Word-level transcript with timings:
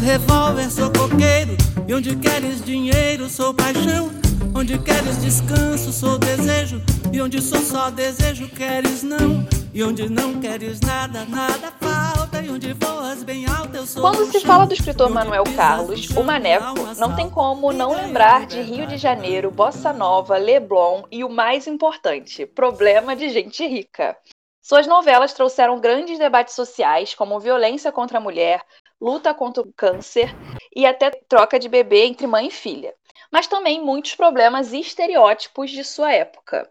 revólver, 0.00 0.70
sou 0.70 0.90
coqueiro. 0.90 1.56
E 1.86 1.94
onde 1.94 2.16
queres 2.16 2.64
dinheiro, 2.64 3.28
sou 3.28 3.54
paixão. 3.54 4.10
Onde 4.54 4.78
queres 4.78 5.20
descanso, 5.22 5.92
sou 5.92 6.18
desejo. 6.18 6.82
E 7.12 7.20
onde 7.20 7.40
sou 7.40 7.60
só 7.60 7.90
desejo, 7.90 8.48
queres 8.48 9.02
não. 9.02 9.46
E 9.72 9.84
onde 9.84 10.08
não 10.08 10.40
queres 10.40 10.80
nada, 10.80 11.24
nada 11.24 11.72
falta. 11.80 12.42
E 12.42 12.50
onde 12.50 12.72
voas 12.72 13.22
bem 13.22 13.46
alto, 13.46 13.76
eu 13.76 13.86
sou. 13.86 14.02
Quando 14.02 14.30
se 14.30 14.40
fala 14.40 14.66
do 14.66 14.74
escritor 14.74 15.10
Manuel 15.10 15.44
Carlos, 15.54 16.08
o 16.10 16.22
Maneco, 16.22 16.74
não 16.98 17.14
tem 17.14 17.28
como 17.28 17.72
não 17.72 17.94
lembrar 17.94 18.46
de 18.46 18.60
Rio 18.60 18.86
de 18.86 18.96
Janeiro, 18.96 19.50
Bossa 19.50 19.92
Nova, 19.92 20.36
Leblon 20.36 21.02
e 21.10 21.22
o 21.22 21.28
mais 21.28 21.66
importante, 21.66 22.46
problema 22.46 23.14
de 23.14 23.28
gente 23.28 23.66
rica. 23.66 24.16
Suas 24.62 24.86
novelas 24.86 25.32
trouxeram 25.32 25.80
grandes 25.80 26.18
debates 26.18 26.54
sociais, 26.54 27.14
como 27.14 27.40
violência 27.40 27.90
contra 27.90 28.18
a 28.18 28.20
mulher, 28.20 28.62
luta 29.00 29.32
contra 29.32 29.62
o 29.62 29.72
câncer 29.72 30.28
e 30.74 30.84
até 30.84 31.10
troca 31.10 31.58
de 31.58 31.68
bebê 31.68 32.04
entre 32.04 32.26
mãe 32.26 32.48
e 32.48 32.50
filha. 32.50 32.94
Mas 33.32 33.46
também 33.46 33.82
muitos 33.82 34.14
problemas 34.14 34.72
e 34.72 34.80
estereótipos 34.80 35.70
de 35.70 35.84
sua 35.84 36.12
época. 36.12 36.68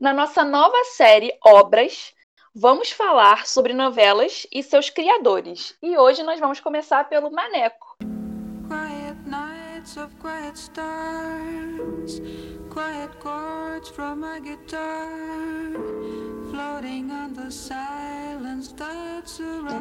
Na 0.00 0.12
nossa 0.12 0.44
nova 0.44 0.76
série 0.94 1.36
Obras, 1.44 2.14
vamos 2.54 2.90
falar 2.90 3.46
sobre 3.46 3.72
novelas 3.72 4.46
e 4.52 4.62
seus 4.62 4.88
criadores. 4.88 5.76
E 5.82 5.96
hoje 5.96 6.22
nós 6.22 6.38
vamos 6.38 6.60
começar 6.60 7.08
pelo 7.08 7.30
Maneco. 7.30 7.96
Quiet 8.68 9.16
nights 9.26 9.96
of 9.96 10.14
quiet 10.16 10.56
stars, 10.56 12.20
quiet 12.72 13.10
chords 13.22 13.88
from 13.90 14.16
my 14.16 14.40
guitar, 14.40 14.86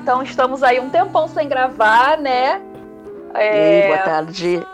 Então 0.02 0.22
estamos 0.22 0.62
aí 0.62 0.80
um 0.80 0.90
tempão 0.90 1.28
sem 1.28 1.48
gravar, 1.48 2.18
né? 2.18 2.62
É... 3.34 3.82
Ei, 3.82 3.88
boa 3.88 4.04
tarde. 4.04 4.68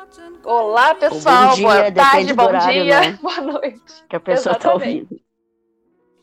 Olá, 0.43 0.95
pessoal. 0.95 1.49
bom 1.49 1.55
dia, 1.55 1.67
boa 1.67 1.91
tarde, 1.91 2.33
bom 2.33 2.43
horário, 2.43 2.83
dia, 2.83 2.99
né? 2.99 3.19
boa 3.21 3.41
noite. 3.41 4.03
Que 4.09 4.15
a 4.15 4.19
pessoa 4.19 4.55
está 4.55 4.73
ouvindo. 4.73 5.19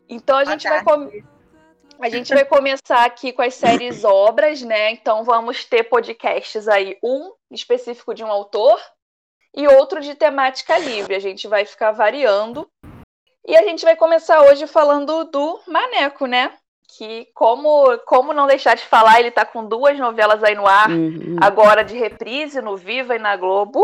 Então 0.08 0.36
a 0.36 0.44
gente 0.44 0.68
vai 0.68 0.82
com... 0.82 1.10
a 2.00 2.08
gente 2.08 2.34
vai 2.34 2.44
começar 2.44 3.04
aqui 3.04 3.32
com 3.32 3.42
as 3.42 3.54
séries 3.54 4.04
obras, 4.04 4.62
né? 4.62 4.90
Então 4.90 5.24
vamos 5.24 5.64
ter 5.64 5.84
podcasts 5.84 6.66
aí, 6.66 6.98
um 7.02 7.32
específico 7.50 8.14
de 8.14 8.24
um 8.24 8.28
autor 8.28 8.80
e 9.56 9.66
outro 9.68 10.00
de 10.00 10.14
temática 10.14 10.78
livre. 10.78 11.14
A 11.14 11.20
gente 11.20 11.46
vai 11.46 11.64
ficar 11.64 11.92
variando. 11.92 12.68
E 13.48 13.56
a 13.56 13.62
gente 13.62 13.82
vai 13.82 13.96
começar 13.96 14.42
hoje 14.42 14.66
falando 14.66 15.24
do 15.24 15.58
Maneco, 15.66 16.26
né? 16.26 16.52
Que 16.86 17.26
como, 17.34 17.96
como 18.00 18.34
não 18.34 18.46
deixar 18.46 18.74
de 18.76 18.84
falar, 18.84 19.20
ele 19.20 19.30
tá 19.30 19.44
com 19.44 19.66
duas 19.66 19.98
novelas 19.98 20.44
aí 20.44 20.54
no 20.54 20.66
ar, 20.66 20.90
Uhum. 20.90 21.36
agora 21.40 21.82
de 21.82 21.96
reprise 21.96 22.60
no 22.60 22.76
Viva 22.76 23.16
e 23.16 23.18
na 23.18 23.34
Globo. 23.36 23.80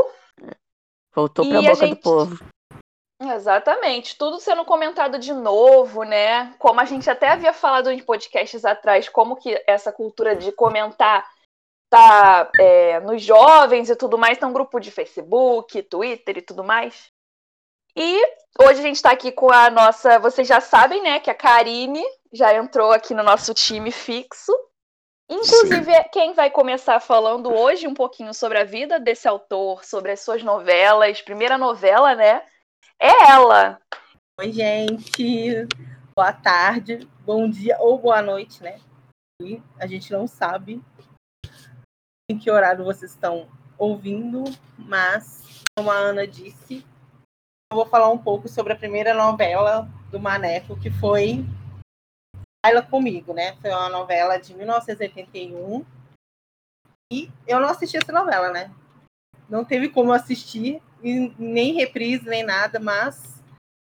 Voltou 1.14 1.48
para 1.48 1.58
a 1.58 1.62
boca 1.62 1.74
gente- 1.76 1.94
do 1.96 2.02
povo. 2.02 2.44
Exatamente, 3.22 4.18
tudo 4.18 4.38
sendo 4.38 4.64
comentado 4.66 5.18
de 5.18 5.32
novo, 5.32 6.02
né? 6.02 6.52
Como 6.58 6.78
a 6.80 6.84
gente 6.84 7.08
até 7.08 7.28
havia 7.28 7.54
falado 7.54 7.90
em 7.90 8.00
podcasts 8.02 8.66
atrás, 8.66 9.08
como 9.08 9.36
que 9.36 9.62
essa 9.66 9.90
cultura 9.90 10.36
de 10.36 10.52
comentar 10.52 11.26
tá 11.88 12.50
é, 12.58 13.00
nos 13.00 13.22
jovens 13.22 13.88
e 13.88 13.96
tudo 13.96 14.18
mais, 14.18 14.36
tem 14.36 14.46
um 14.46 14.52
grupo 14.52 14.78
de 14.78 14.90
Facebook, 14.90 15.80
Twitter 15.84 16.36
e 16.38 16.42
tudo 16.42 16.62
mais. 16.64 17.13
E 17.96 18.20
hoje 18.60 18.80
a 18.80 18.82
gente 18.82 19.00
tá 19.00 19.12
aqui 19.12 19.30
com 19.30 19.52
a 19.52 19.70
nossa, 19.70 20.18
vocês 20.18 20.48
já 20.48 20.60
sabem, 20.60 21.00
né, 21.00 21.20
que 21.20 21.30
a 21.30 21.34
Karine 21.34 22.02
já 22.32 22.52
entrou 22.52 22.90
aqui 22.90 23.14
no 23.14 23.22
nosso 23.22 23.54
time 23.54 23.92
fixo. 23.92 24.52
Inclusive, 25.30 25.92
quem 26.12 26.34
vai 26.34 26.50
começar 26.50 26.98
falando 26.98 27.54
hoje 27.54 27.86
um 27.86 27.94
pouquinho 27.94 28.34
sobre 28.34 28.58
a 28.58 28.64
vida 28.64 28.98
desse 28.98 29.28
autor, 29.28 29.84
sobre 29.84 30.10
as 30.10 30.20
suas 30.20 30.42
novelas, 30.42 31.22
primeira 31.22 31.56
novela, 31.56 32.16
né? 32.16 32.44
É 33.00 33.30
ela. 33.30 33.80
Oi, 34.40 34.50
gente. 34.50 35.66
Boa 36.16 36.32
tarde, 36.32 37.08
bom 37.20 37.48
dia 37.48 37.76
ou 37.80 37.96
boa 37.96 38.20
noite, 38.20 38.62
né? 38.62 38.80
E 39.40 39.62
a 39.78 39.86
gente 39.86 40.12
não 40.12 40.26
sabe 40.26 40.82
em 42.28 42.38
que 42.38 42.50
horário 42.50 42.84
vocês 42.84 43.12
estão 43.12 43.48
ouvindo, 43.78 44.44
mas, 44.76 45.62
como 45.76 45.90
a 45.90 45.94
Ana 45.94 46.26
disse, 46.26 46.84
eu 47.74 47.76
vou 47.76 47.86
falar 47.86 48.08
um 48.08 48.18
pouco 48.18 48.48
sobre 48.48 48.72
a 48.72 48.76
primeira 48.76 49.12
novela 49.12 49.90
do 50.08 50.20
Maneco, 50.20 50.78
que 50.78 50.92
foi 50.92 51.44
Baila 52.64 52.82
Comigo, 52.82 53.34
né? 53.34 53.56
Foi 53.60 53.68
uma 53.70 53.88
novela 53.88 54.38
de 54.38 54.54
1981. 54.54 55.84
E 57.12 57.28
eu 57.48 57.58
não 57.58 57.68
assisti 57.68 57.96
essa 57.96 58.12
novela, 58.12 58.52
né? 58.52 58.70
Não 59.48 59.64
teve 59.64 59.88
como 59.88 60.12
assistir, 60.12 60.80
nem 61.02 61.74
reprise, 61.74 62.28
nem 62.28 62.44
nada, 62.44 62.78
mas 62.78 63.42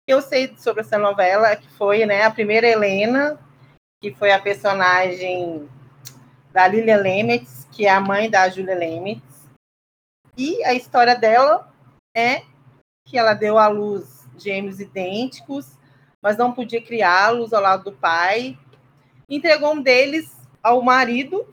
eu 0.08 0.22
sei 0.22 0.56
sobre 0.56 0.80
essa 0.80 0.96
novela, 0.96 1.54
que 1.54 1.68
foi 1.72 2.06
né, 2.06 2.22
a 2.22 2.30
primeira 2.30 2.66
Helena, 2.66 3.38
que 4.00 4.14
foi 4.14 4.32
a 4.32 4.40
personagem 4.40 5.68
da 6.52 6.66
Lilia 6.66 6.96
Lemetz, 6.96 7.68
que 7.70 7.84
é 7.84 7.90
a 7.90 8.00
mãe 8.00 8.30
da 8.30 8.48
Julia 8.48 8.74
Lemetz. 8.74 9.46
E 10.38 10.64
a 10.64 10.72
história 10.72 11.14
dela 11.14 11.70
é 12.16 12.42
que 13.04 13.18
ela 13.18 13.34
deu 13.34 13.58
à 13.58 13.68
luz 13.68 14.26
gêmeos 14.38 14.80
idênticos, 14.80 15.78
mas 16.20 16.36
não 16.36 16.52
podia 16.52 16.82
criá-los 16.82 17.52
ao 17.52 17.62
lado 17.62 17.84
do 17.84 17.92
pai. 17.92 18.58
Entregou 19.28 19.74
um 19.74 19.82
deles 19.82 20.34
ao 20.62 20.82
marido. 20.82 21.46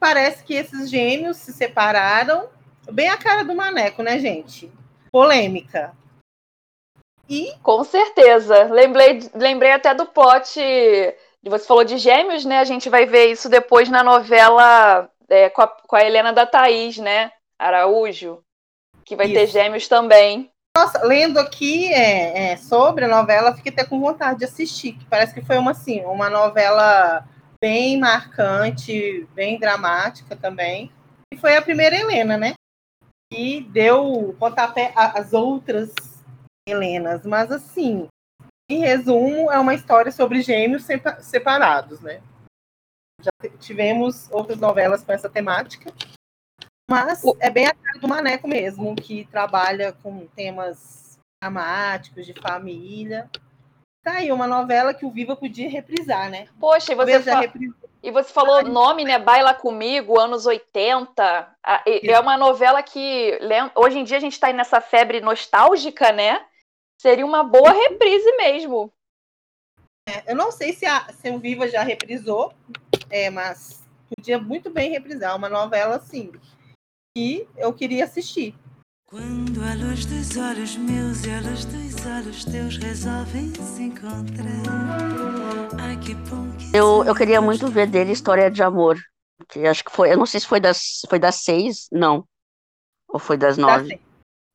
Parece 0.00 0.42
que 0.42 0.54
esses 0.54 0.90
gêmeos 0.90 1.36
se 1.36 1.52
separaram. 1.52 2.48
Bem 2.90 3.08
a 3.08 3.16
cara 3.16 3.44
do 3.44 3.54
Maneco, 3.54 4.02
né, 4.02 4.18
gente? 4.18 4.72
Polêmica. 5.10 5.94
E 7.28 7.54
Com 7.62 7.84
certeza. 7.84 8.64
Lembrei, 8.64 9.20
lembrei 9.34 9.72
até 9.72 9.94
do 9.94 10.06
plot. 10.06 10.58
Você 11.44 11.66
falou 11.66 11.84
de 11.84 11.98
gêmeos, 11.98 12.44
né? 12.44 12.58
A 12.58 12.64
gente 12.64 12.88
vai 12.88 13.06
ver 13.06 13.26
isso 13.26 13.48
depois 13.48 13.88
na 13.88 14.02
novela 14.02 15.08
é, 15.28 15.48
com, 15.50 15.62
a, 15.62 15.68
com 15.68 15.96
a 15.96 16.02
Helena 16.02 16.32
da 16.32 16.46
Thaís, 16.46 16.98
né? 16.98 17.32
Araújo. 17.58 18.42
Que 19.04 19.16
vai 19.16 19.28
ter 19.28 19.44
Isso. 19.44 19.52
gêmeos 19.52 19.88
também. 19.88 20.50
Nossa, 20.76 21.04
lendo 21.04 21.38
aqui 21.38 21.92
é, 21.92 22.52
é, 22.52 22.56
sobre 22.56 23.04
a 23.04 23.08
novela, 23.08 23.54
fiquei 23.54 23.72
até 23.72 23.84
com 23.84 24.00
vontade 24.00 24.38
de 24.38 24.46
assistir, 24.46 24.94
que 24.94 25.04
parece 25.04 25.34
que 25.34 25.42
foi 25.42 25.58
uma 25.58 25.72
assim, 25.72 26.00
uma 26.06 26.30
novela 26.30 27.28
bem 27.62 27.98
marcante, 28.00 29.28
bem 29.34 29.58
dramática 29.58 30.34
também. 30.34 30.90
E 31.32 31.36
foi 31.36 31.56
a 31.56 31.62
primeira 31.62 31.96
Helena, 31.96 32.38
né? 32.38 32.54
E 33.32 33.62
deu 33.62 34.34
pontapé 34.38 34.92
às 34.96 35.32
outras 35.32 35.92
Helenas. 36.66 37.26
Mas 37.26 37.52
assim, 37.52 38.08
em 38.70 38.78
resumo, 38.78 39.50
é 39.50 39.58
uma 39.58 39.74
história 39.74 40.10
sobre 40.10 40.40
gêmeos 40.42 40.84
sepa- 40.84 41.20
separados, 41.20 42.00
né? 42.00 42.22
Já 43.20 43.30
tivemos 43.60 44.30
outras 44.30 44.58
novelas 44.58 45.04
com 45.04 45.12
essa 45.12 45.28
temática. 45.28 45.92
Mas 46.92 47.22
é 47.40 47.48
bem 47.48 47.66
a 47.66 47.74
cara 47.74 47.98
do 47.98 48.06
Maneco 48.06 48.46
mesmo, 48.46 48.94
que 48.94 49.24
trabalha 49.30 49.92
com 50.02 50.26
temas 50.26 51.18
dramáticos, 51.42 52.26
de 52.26 52.34
família. 52.34 53.30
Tá 54.04 54.14
aí 54.16 54.30
uma 54.30 54.46
novela 54.46 54.92
que 54.92 55.06
o 55.06 55.10
Viva 55.10 55.34
podia 55.34 55.70
reprisar, 55.70 56.28
né? 56.28 56.48
Poxa, 56.60 56.92
e 56.92 56.94
você, 56.94 57.22
fa- 57.22 57.44
e 58.02 58.10
você 58.10 58.32
falou 58.32 58.58
o 58.58 58.68
nome, 58.68 59.04
né? 59.04 59.18
Baila 59.18 59.54
Comigo, 59.54 60.18
anos 60.20 60.44
80. 60.44 61.56
Ah, 61.64 61.82
É 61.86 62.20
uma 62.20 62.36
novela 62.36 62.82
que 62.82 63.38
hoje 63.74 63.98
em 63.98 64.04
dia 64.04 64.18
a 64.18 64.20
gente 64.20 64.38
tá 64.38 64.48
aí 64.48 64.52
nessa 64.52 64.80
febre 64.80 65.20
nostálgica, 65.20 66.12
né? 66.12 66.44
Seria 67.00 67.24
uma 67.24 67.42
boa 67.42 67.72
reprise 67.72 68.36
mesmo. 68.36 68.92
Eu 70.26 70.34
não 70.36 70.50
sei 70.50 70.72
se, 70.72 70.84
a, 70.84 71.12
se 71.12 71.30
o 71.30 71.38
Viva 71.38 71.68
já 71.68 71.82
reprisou, 71.82 72.52
é, 73.08 73.30
mas 73.30 73.82
podia 74.14 74.38
muito 74.38 74.68
bem 74.68 74.90
reprisar 74.90 75.34
uma 75.36 75.48
novela 75.48 75.96
assim. 75.96 76.32
Que 77.14 77.46
eu 77.56 77.72
queria 77.72 78.04
assistir. 78.04 78.54
Quando 79.04 79.62
a 79.62 79.74
luz 79.74 80.06
dos 80.06 80.36
olhos 80.38 80.76
meus 80.76 81.24
e 81.24 81.30
a 81.30 81.40
luz 81.40 81.66
dos 81.66 82.06
olhos 82.06 82.44
teus 82.46 82.78
resolvem 82.78 83.52
se 83.54 83.82
encontrar. 83.82 84.46
Ai, 85.78 85.98
que 85.98 86.14
bom 86.14 86.50
que 86.56 86.74
Eu, 86.74 87.04
eu 87.04 87.14
queria 87.14 87.42
muito 87.42 87.66
ver 87.66 87.86
dele 87.86 88.12
História 88.12 88.50
de 88.50 88.62
Amor. 88.62 88.98
Que 89.48 89.66
acho 89.66 89.84
que 89.84 89.92
foi, 89.92 90.12
eu 90.12 90.16
não 90.16 90.24
sei 90.24 90.40
se 90.40 90.46
foi 90.46 90.60
das, 90.60 91.02
foi 91.08 91.18
das 91.18 91.36
seis, 91.36 91.88
não. 91.92 92.24
Ou 93.08 93.18
foi 93.18 93.36
das 93.36 93.58
nove? 93.58 94.00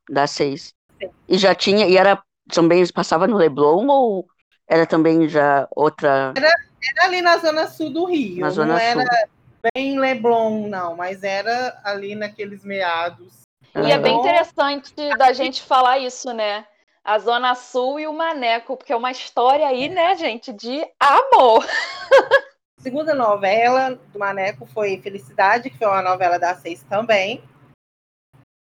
Das 0.10 0.32
seis. 0.32 0.74
Sim. 1.00 1.12
E 1.28 1.38
já 1.38 1.54
tinha, 1.54 1.86
e 1.86 1.96
era 1.96 2.20
também, 2.52 2.84
passava 2.88 3.28
no 3.28 3.38
Leblon 3.38 3.86
ou 3.88 4.26
era 4.68 4.88
também 4.88 5.30
já 5.30 5.68
outra. 5.76 6.34
Era 6.36 7.06
ali 7.06 7.22
na 7.22 7.38
zona 7.38 7.68
sul 7.68 7.92
do 7.92 8.06
Rio. 8.06 8.40
Na 8.40 8.50
zona 8.50 8.74
não 8.74 8.80
era 8.80 9.02
sul. 9.02 9.37
Bem 9.74 10.00
Leblon, 10.00 10.68
não, 10.68 10.96
mas 10.96 11.24
era 11.24 11.80
ali 11.84 12.16
naqueles 12.16 12.64
meados. 12.64 13.42
E 13.76 13.92
é 13.92 13.98
bem 13.98 14.14
Leblon, 14.14 14.20
interessante 14.22 14.94
da 15.18 15.34
gente 15.34 15.62
falar 15.62 16.00
isso, 16.00 16.34
né? 16.34 16.66
A 17.04 17.20
Zona 17.20 17.56
Sul 17.56 18.00
e 18.00 18.08
o 18.08 18.14
Maneco, 18.14 18.76
porque 18.76 18.92
é 18.92 18.96
uma 18.96 19.12
história 19.12 19.68
aí, 19.68 19.88
né, 19.88 20.16
gente, 20.16 20.52
de 20.52 20.86
amor. 21.00 21.66
segunda 22.88 23.14
novela 23.14 24.00
do 24.14 24.20
Maneco 24.20 24.66
foi 24.66 25.02
Felicidade, 25.02 25.70
que 25.70 25.78
foi 25.78 25.88
uma 25.88 26.02
novela 26.02 26.38
da 26.38 26.56
Seis 26.56 26.84
também. 26.84 27.44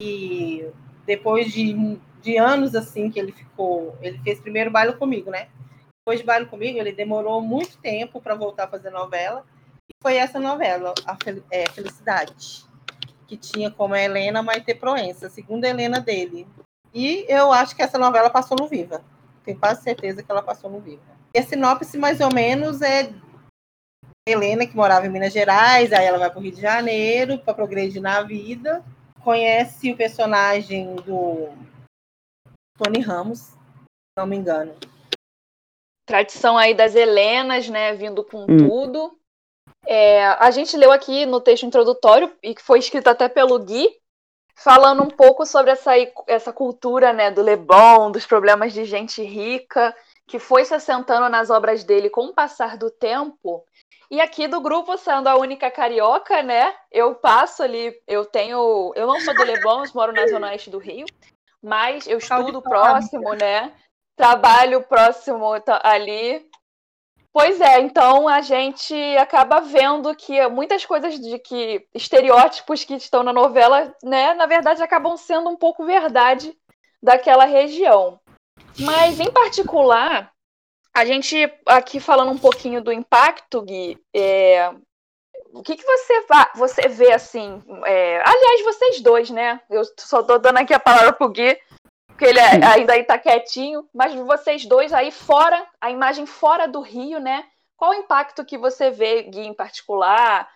E 0.01 0.67
depois 1.05 1.53
de, 1.53 1.99
de 2.23 2.37
anos 2.39 2.75
assim 2.75 3.11
que 3.11 3.19
ele 3.19 3.33
ficou, 3.33 3.99
ele 4.01 4.19
fez 4.21 4.41
primeiro 4.41 4.71
baile 4.71 4.95
comigo, 4.95 5.31
né? 5.31 5.49
Depois 6.01 6.21
de 6.21 6.27
baile 6.27 6.47
comigo, 6.47 6.79
ele 6.79 6.93
demorou 6.93 7.43
muito 7.43 7.79
tempo 7.79 8.21
para 8.21 8.35
voltar 8.35 8.65
a 8.65 8.69
fazer 8.69 8.91
novela. 8.91 9.45
E 9.91 9.95
foi 10.03 10.17
essa 10.17 10.41
novela, 10.41 10.95
a 11.07 11.17
é, 11.51 11.69
Felicidade, 11.71 12.65
que 13.27 13.37
tinha 13.37 13.71
como 13.71 13.95
Helena 13.95 14.43
Maite 14.43 14.75
Proença, 14.75 15.27
a 15.27 15.31
segunda 15.31 15.69
Helena 15.69 16.01
dele. 16.01 16.47
E 16.93 17.27
eu 17.29 17.53
acho 17.53 17.75
que 17.75 17.83
essa 17.83 17.99
novela 17.99 18.31
passou 18.31 18.57
no 18.59 18.69
Viva. 18.69 19.03
Tenho 19.45 19.59
quase 19.59 19.83
certeza 19.83 20.23
que 20.23 20.31
ela 20.31 20.43
passou 20.43 20.71
no 20.71 20.81
Viva. 20.81 21.03
E 21.35 21.39
a 21.39 21.43
sinopse, 21.43 21.99
mais 21.99 22.21
ou 22.21 22.33
menos, 22.33 22.81
é 22.81 23.13
Helena, 24.27 24.67
que 24.67 24.75
morava 24.75 25.07
em 25.07 25.11
Minas 25.11 25.33
Gerais, 25.33 25.93
aí 25.93 26.07
ela 26.07 26.19
vai 26.19 26.31
para 26.31 26.39
o 26.39 26.43
Rio 26.43 26.53
de 26.53 26.61
Janeiro 26.61 27.39
para 27.39 27.53
progredir 27.53 28.01
na 28.01 28.23
vida. 28.23 28.83
Conhece 29.23 29.93
o 29.93 29.97
personagem 29.97 30.97
do 30.97 31.49
Tony 32.79 33.01
Ramos, 33.01 33.41
se 33.41 33.57
não 34.17 34.27
me 34.27 34.37
engano. 34.37 34.75
Tradição 36.07 36.57
aí 36.57 36.75
das 36.75 36.95
Helenas, 36.95 37.69
né, 37.69 37.95
vindo 37.95 38.25
com 38.25 38.45
hum. 38.45 38.57
tudo. 38.57 39.19
É, 39.87 40.27
a 40.27 40.51
gente 40.51 40.77
leu 40.77 40.93
aqui 40.93 41.27
no 41.27 41.41
texto 41.41 41.67
introdutório, 41.67 42.33
e 42.43 42.55
que 42.55 42.63
foi 42.63 42.79
escrito 42.79 43.09
até 43.09 43.29
pelo 43.29 43.59
Gui, 43.59 43.89
falando 44.57 45.03
um 45.03 45.09
pouco 45.09 45.45
sobre 45.45 45.73
essa, 45.73 45.93
essa 46.27 46.53
cultura 46.53 47.13
né, 47.13 47.31
do 47.31 47.43
Leblon, 47.43 48.11
dos 48.11 48.27
problemas 48.27 48.73
de 48.73 48.85
gente 48.85 49.23
rica, 49.23 49.95
que 50.27 50.39
foi 50.39 50.65
se 50.65 50.75
assentando 50.75 51.29
nas 51.29 51.51
obras 51.51 51.85
dele 51.85 52.09
com 52.09 52.27
o 52.27 52.35
passar 52.35 52.77
do 52.77 52.91
tempo. 52.91 53.65
E 54.11 54.21
aqui 54.21 54.47
do 54.47 54.61
grupo, 54.61 54.97
sendo 54.97 55.29
a 55.29 55.37
única 55.37 55.71
carioca, 55.71 56.43
né? 56.43 56.75
Eu 56.91 57.15
passo 57.15 57.63
ali, 57.63 57.95
eu 58.07 58.25
tenho. 58.25 58.93
Eu 58.95 59.07
não 59.07 59.21
sou 59.21 59.35
do 59.35 59.43
Leblon, 59.43 59.85
eu 59.85 59.91
moro 59.95 60.13
na 60.13 60.27
Zona 60.27 60.49
Oeste 60.49 60.71
do 60.71 60.79
Rio, 60.79 61.07
mas 61.63 62.07
eu 62.07 62.19
estudo 62.19 62.63
próximo, 62.63 63.33
né? 63.35 63.73
Trabalho 64.17 64.83
próximo 64.83 65.53
ali. 65.83 66.49
Pois 67.35 67.61
é, 67.61 67.81
então 67.81 68.29
a 68.29 68.41
gente 68.41 68.95
acaba 69.17 69.61
vendo 69.61 70.15
que 70.15 70.47
muitas 70.47 70.87
coisas 70.87 71.19
de 71.19 71.37
que 71.41 71.85
estereótipos 71.93 72.85
que 72.85 72.95
estão 72.95 73.25
na 73.25 73.33
novela, 73.33 73.93
né, 74.05 74.35
na 74.35 74.47
verdade 74.47 74.81
acabam 74.85 75.17
sendo 75.17 75.51
um 75.51 75.57
pouco 75.57 75.85
verdade 75.85 76.57
daquela 77.03 77.45
região. 77.45 78.21
Mas 78.79 79.19
em 79.19 79.33
particular, 79.33 80.31
a 80.95 81.05
gente 81.05 81.53
aqui 81.67 81.99
falando 81.99 82.31
um 82.31 82.39
pouquinho 82.39 82.81
do 82.81 82.93
impacto, 82.93 83.63
Gui, 83.63 83.99
é, 84.15 84.73
o 85.53 85.61
que, 85.61 85.75
que 85.75 85.85
você, 85.85 86.25
você 86.55 86.89
vê 86.89 87.13
assim? 87.13 87.61
É, 87.85 88.23
aliás, 88.25 88.63
vocês 88.63 89.01
dois, 89.01 89.29
né? 89.31 89.61
Eu 89.69 89.83
só 89.99 90.23
tô 90.23 90.39
dando 90.39 90.59
aqui 90.59 90.73
a 90.73 90.79
palavra 90.79 91.13
pro 91.13 91.31
Gui, 91.31 91.59
porque 92.15 92.27
ele 92.27 92.39
é, 92.39 92.65
ainda 92.65 92.93
aí 92.93 93.05
tá 93.05 93.19
quietinho, 93.19 93.89
mas 93.93 94.15
vocês 94.15 94.65
dois 94.65 94.93
aí 94.93 95.11
fora, 95.11 95.67
a 95.81 95.91
imagem 95.91 96.27
fora 96.27 96.67
do 96.67 96.81
Rio, 96.81 97.19
né? 97.19 97.45
Qual 97.77 97.91
o 97.91 97.95
impacto 97.95 98.45
que 98.45 98.57
você 98.57 98.91
vê, 98.91 99.23
Gui, 99.25 99.41
em 99.41 99.55
particular, 99.55 100.49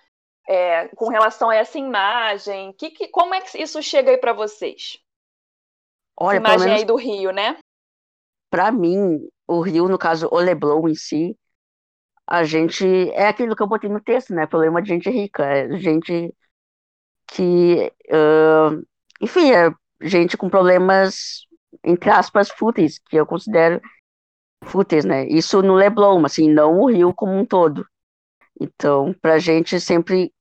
é, 0.48 0.88
com 0.88 1.08
relação 1.08 1.50
a 1.50 1.56
essa 1.56 1.78
imagem? 1.78 2.72
Que, 2.74 2.90
que, 2.90 3.08
como 3.08 3.34
é 3.34 3.40
que 3.40 3.60
isso 3.60 3.82
chega 3.82 4.10
aí 4.10 4.18
para 4.18 4.32
vocês? 4.32 4.98
Olha, 6.16 6.36
essa 6.36 6.46
imagem 6.46 6.66
menos... 6.66 6.80
aí 6.80 6.86
do 6.86 6.96
Rio, 6.96 7.32
né? 7.32 7.58
para 8.50 8.72
mim, 8.72 9.28
o 9.46 9.60
Rio, 9.60 9.88
no 9.88 9.98
caso, 9.98 10.28
o 10.30 10.38
Leblon 10.38 10.88
em 10.88 10.94
si, 10.94 11.36
a 12.26 12.44
gente. 12.44 12.86
É 13.12 13.28
aquilo 13.28 13.56
que 13.56 13.62
eu 13.62 13.66
botei 13.66 13.90
no 13.90 14.00
texto, 14.00 14.34
né? 14.34 14.46
Problema 14.46 14.82
de 14.82 14.88
gente 14.88 15.10
rica. 15.10 15.44
É 15.44 15.78
gente 15.78 16.34
que. 17.26 17.92
Uh, 18.10 18.86
enfim, 19.20 19.52
é 19.52 19.72
gente 20.02 20.36
com 20.36 20.48
problemas, 20.50 21.46
entre 21.84 22.10
aspas, 22.10 22.50
fúteis, 22.50 22.98
que 22.98 23.16
eu 23.16 23.26
considero 23.26 23.80
fúteis, 24.64 25.04
né? 25.04 25.26
Isso 25.26 25.62
no 25.62 25.74
Leblon, 25.74 26.24
assim, 26.24 26.50
não 26.50 26.80
o 26.80 26.90
Rio 26.90 27.14
como 27.14 27.32
um 27.32 27.44
todo. 27.44 27.86
Então, 28.60 29.14
pra 29.20 29.38
gente 29.38 29.80
sempre. 29.80 30.32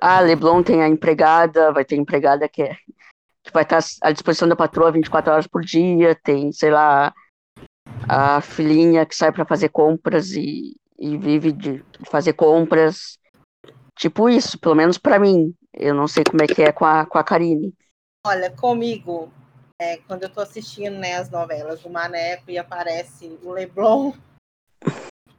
Ah, 0.00 0.20
Leblon 0.20 0.62
tem 0.62 0.82
a 0.82 0.88
empregada, 0.88 1.72
vai 1.72 1.84
ter 1.84 1.96
empregada 1.96 2.48
que, 2.48 2.62
é, 2.62 2.74
que 3.42 3.52
vai 3.52 3.62
estar 3.62 3.80
à 4.02 4.12
disposição 4.12 4.48
da 4.48 4.56
patroa 4.56 4.92
24 4.92 5.32
horas 5.32 5.46
por 5.46 5.62
dia, 5.62 6.14
tem, 6.22 6.52
sei 6.52 6.70
lá, 6.70 7.12
a 8.08 8.40
filhinha 8.40 9.04
que 9.04 9.16
sai 9.16 9.32
para 9.32 9.44
fazer 9.44 9.70
compras 9.70 10.32
e, 10.32 10.76
e 10.98 11.16
vive 11.16 11.52
de 11.52 11.84
fazer 12.10 12.34
compras. 12.34 13.18
Tipo 13.96 14.28
isso, 14.28 14.58
pelo 14.58 14.74
menos 14.74 14.98
para 14.98 15.18
mim. 15.18 15.54
Eu 15.72 15.94
não 15.94 16.06
sei 16.06 16.24
como 16.24 16.42
é 16.42 16.46
que 16.46 16.62
é 16.62 16.72
com 16.72 16.84
a, 16.84 17.04
com 17.04 17.18
a 17.18 17.24
Karine. 17.24 17.74
Olha, 18.26 18.50
comigo, 18.50 19.32
é, 19.80 19.98
quando 19.98 20.24
eu 20.24 20.28
tô 20.28 20.40
assistindo 20.40 20.98
né, 20.98 21.14
as 21.14 21.30
novelas 21.30 21.80
do 21.80 21.90
Maneco 21.90 22.50
e 22.50 22.58
aparece 22.58 23.38
o 23.42 23.52
Leblon, 23.52 24.12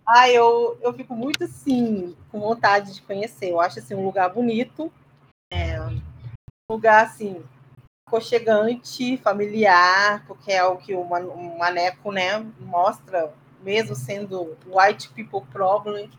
ah, 0.07 0.30
eu, 0.30 0.77
eu 0.81 0.91
fico 0.94 1.13
muito 1.13 1.44
assim, 1.44 2.15
com 2.31 2.39
vontade 2.39 2.94
de 2.94 3.01
conhecer. 3.01 3.51
Eu 3.51 3.62
acho 3.62 3.77
assim, 3.77 3.94
um 3.94 4.03
lugar 4.03 4.30
bonito. 4.30 4.91
É, 5.51 5.80
um 5.81 6.01
lugar 6.68 7.06
assim, 7.06 7.44
aconchegante, 8.07 9.18
familiar, 9.18 10.25
porque 10.25 10.51
é 10.51 10.63
o 10.63 10.77
que 10.77 10.95
o 10.95 11.03
Maneco 11.06 12.12
né, 12.12 12.39
mostra, 12.59 13.31
mesmo 13.62 13.95
sendo 13.95 14.57
white 14.65 15.09
people 15.09 15.45
problem, 15.51 16.09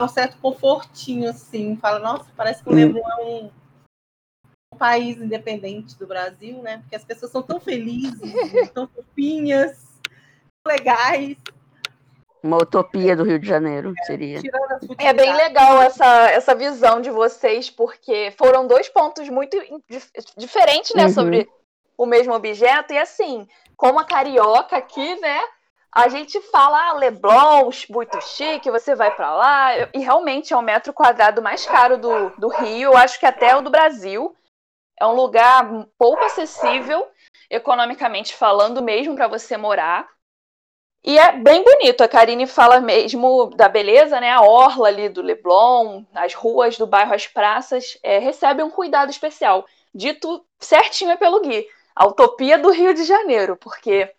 é 0.00 0.04
um 0.04 0.08
certo 0.08 0.36
confortinho, 0.38 1.30
assim, 1.30 1.76
fala, 1.76 1.98
nossa, 1.98 2.26
parece 2.36 2.62
que 2.62 2.68
o 2.68 2.72
Leblon 2.72 3.00
é 3.00 3.24
um, 3.24 3.50
país 4.78 5.20
independente 5.20 5.98
do 5.98 6.06
Brasil, 6.06 6.62
né? 6.62 6.78
Porque 6.78 6.96
as 6.96 7.04
pessoas 7.04 7.30
são 7.32 7.42
tão 7.42 7.60
felizes, 7.60 8.20
tão 8.72 8.88
fofinhas, 8.88 9.76
legais. 10.66 11.36
Uma 12.42 12.58
utopia 12.58 13.16
do 13.16 13.24
Rio 13.24 13.38
de 13.38 13.48
Janeiro 13.48 13.92
seria. 14.06 14.40
É 14.96 15.12
bem 15.12 15.34
legal 15.34 15.82
essa, 15.82 16.30
essa 16.30 16.54
visão 16.54 17.00
de 17.00 17.10
vocês, 17.10 17.68
porque 17.68 18.32
foram 18.38 18.66
dois 18.66 18.88
pontos 18.88 19.28
muito 19.28 19.58
diferentes, 20.36 20.94
né, 20.94 21.04
uhum. 21.04 21.12
sobre 21.12 21.48
o 21.96 22.06
mesmo 22.06 22.32
objeto. 22.32 22.92
E 22.92 22.98
assim, 22.98 23.46
como 23.76 23.98
a 23.98 24.04
carioca 24.04 24.76
aqui, 24.76 25.20
né, 25.20 25.40
a 25.90 26.08
gente 26.08 26.40
fala 26.42 26.90
ah, 26.90 26.92
Leblon, 26.92 27.70
muito 27.90 28.20
chique, 28.20 28.70
você 28.70 28.94
vai 28.94 29.10
para 29.14 29.34
lá. 29.34 29.70
E 29.92 29.98
realmente 29.98 30.52
é 30.52 30.56
o 30.56 30.62
metro 30.62 30.92
quadrado 30.92 31.42
mais 31.42 31.66
caro 31.66 31.98
do, 31.98 32.30
do 32.38 32.48
Rio, 32.48 32.92
eu 32.92 32.96
acho 32.96 33.18
que 33.18 33.26
até 33.26 33.56
o 33.56 33.62
do 33.62 33.70
Brasil. 33.70 34.34
É 35.00 35.06
um 35.06 35.14
lugar 35.14 35.86
pouco 35.96 36.24
acessível, 36.24 37.06
economicamente 37.48 38.34
falando, 38.34 38.82
mesmo 38.82 39.14
para 39.14 39.28
você 39.28 39.56
morar. 39.56 40.08
E 41.04 41.18
é 41.18 41.32
bem 41.32 41.62
bonito. 41.62 42.02
A 42.02 42.08
Karine 42.08 42.46
fala 42.46 42.80
mesmo 42.80 43.50
da 43.56 43.68
beleza, 43.68 44.20
né? 44.20 44.32
A 44.32 44.42
orla 44.42 44.88
ali 44.88 45.08
do 45.08 45.22
Leblon, 45.22 46.04
as 46.14 46.34
ruas 46.34 46.76
do 46.76 46.86
bairro, 46.86 47.14
as 47.14 47.26
praças, 47.26 47.96
é, 48.02 48.18
recebem 48.18 48.64
um 48.64 48.70
cuidado 48.70 49.10
especial. 49.10 49.64
Dito 49.94 50.44
certinho 50.58 51.12
é 51.12 51.16
pelo 51.16 51.40
Gui. 51.40 51.66
A 51.94 52.06
utopia 52.06 52.58
do 52.58 52.70
Rio 52.70 52.94
de 52.94 53.04
Janeiro, 53.04 53.56
porque 53.56 54.12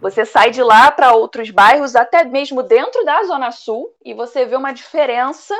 você 0.00 0.24
sai 0.24 0.50
de 0.50 0.62
lá 0.62 0.90
para 0.90 1.12
outros 1.12 1.50
bairros, 1.50 1.96
até 1.96 2.24
mesmo 2.24 2.62
dentro 2.62 3.04
da 3.04 3.22
Zona 3.24 3.50
Sul, 3.50 3.92
e 4.04 4.14
você 4.14 4.44
vê 4.44 4.56
uma 4.56 4.72
diferença 4.72 5.54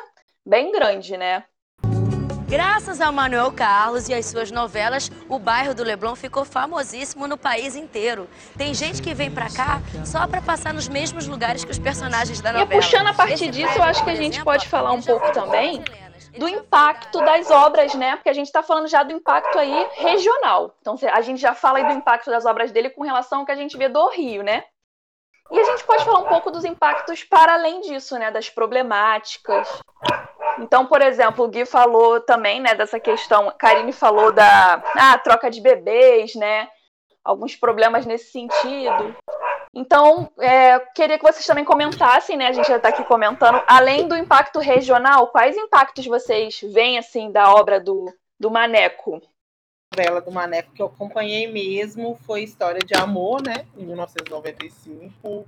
bem 0.47 0.71
grande, 0.71 1.17
né? 1.17 1.45
Graças 2.49 2.99
ao 3.03 3.13
Manuel 3.13 3.53
Carlos 3.53 4.09
e 4.09 4.15
às 4.15 4.25
suas 4.25 4.51
novelas, 4.51 5.11
o 5.29 5.39
bairro 5.39 5.75
do 5.75 5.85
Leblon 5.85 6.17
ficou 6.17 6.47
famosíssimo 6.47 7.29
no 7.29 7.37
país 7.37 7.77
inteiro. 7.77 8.27
Tem 8.57 8.73
gente 8.73 9.03
que 9.03 9.13
vem 9.13 9.31
para 9.31 9.51
cá 9.51 9.83
só 10.03 10.27
para 10.27 10.41
passar 10.41 10.73
nos 10.73 10.89
mesmos 10.89 11.27
lugares 11.27 11.63
que 11.63 11.71
os 11.71 11.79
personagens 11.79 12.41
da 12.41 12.51
novela. 12.51 12.73
E 12.73 12.75
puxando 12.75 13.09
a 13.09 13.13
partir 13.13 13.51
disso, 13.51 13.77
eu 13.77 13.83
acho 13.83 14.03
que 14.03 14.09
a 14.09 14.15
gente 14.15 14.43
pode 14.43 14.67
falar 14.67 14.93
um 14.93 15.03
pouco 15.03 15.31
também 15.31 15.85
do 16.39 16.49
impacto 16.49 17.21
das 17.21 17.51
obras, 17.51 17.95
né? 17.95 18.17
Porque 18.17 18.31
a 18.31 18.33
gente 18.33 18.47
está 18.47 18.63
falando 18.63 18.89
já 18.89 19.03
do 19.03 19.13
impacto 19.13 19.59
aí 19.59 19.87
regional. 19.97 20.75
Então 20.81 20.97
a 21.13 21.21
gente 21.21 21.43
já 21.43 21.55
fala 21.55 21.81
aí 21.81 21.87
do 21.87 21.93
impacto 21.93 22.31
das 22.31 22.47
obras 22.47 22.73
dele 22.73 22.89
com 22.89 23.03
relação 23.03 23.41
ao 23.41 23.45
que 23.45 23.53
a 23.53 23.57
gente 23.57 23.77
vê 23.77 23.91
do 23.91 24.09
Rio, 24.09 24.43
né? 24.43 24.65
E 25.51 25.59
a 25.59 25.65
gente 25.65 25.85
pode 25.85 26.03
falar 26.03 26.21
um 26.21 26.29
pouco 26.29 26.51
dos 26.51 26.65
impactos 26.65 27.25
para 27.25 27.53
além 27.53 27.83
disso, 27.83 28.19
né? 28.19 28.31
Das 28.31 28.49
problemáticas, 28.49 29.69
então, 30.61 30.87
por 30.87 31.03
exemplo, 31.03 31.45
o 31.45 31.49
Gui 31.49 31.65
falou 31.65 32.21
também, 32.21 32.61
né, 32.61 32.75
dessa 32.75 32.99
questão, 32.99 33.53
Karine 33.59 33.93
falou 33.93 34.33
da 34.33 34.83
ah, 34.97 35.19
troca 35.19 35.51
de 35.51 35.61
bebês, 35.61 36.35
né? 36.35 36.69
Alguns 37.25 37.55
problemas 37.55 38.07
nesse 38.07 38.31
sentido. 38.31 39.15
Então, 39.75 40.31
é, 40.41 40.79
queria 40.95 41.19
que 41.19 41.25
vocês 41.25 41.47
também 41.47 41.65
comentassem, 41.65 42.37
né? 42.37 42.49
A 42.49 42.53
gente 42.53 42.69
já 42.69 42.77
está 42.77 42.89
aqui 42.89 43.05
comentando, 43.05 43.63
além 43.67 44.09
do 44.09 44.17
impacto 44.17 44.59
regional, 44.59 45.29
quais 45.29 45.57
impactos 45.57 46.07
vocês 46.07 46.61
veem 46.73 46.99
assim 46.99 47.31
da 47.31 47.53
obra 47.53 47.79
do, 47.79 48.07
do 48.41 48.51
Maneco? 48.51 49.21
A 49.93 49.97
novela 49.97 50.21
do 50.21 50.31
Maneco 50.31 50.73
que 50.73 50.83
eu 50.83 50.87
acompanhei 50.87 51.51
mesmo 51.51 52.19
foi 52.27 52.43
História 52.43 52.81
de 52.81 52.95
Amor, 52.95 53.43
né? 53.43 53.67
Em 53.77 53.85
1995 53.85 55.47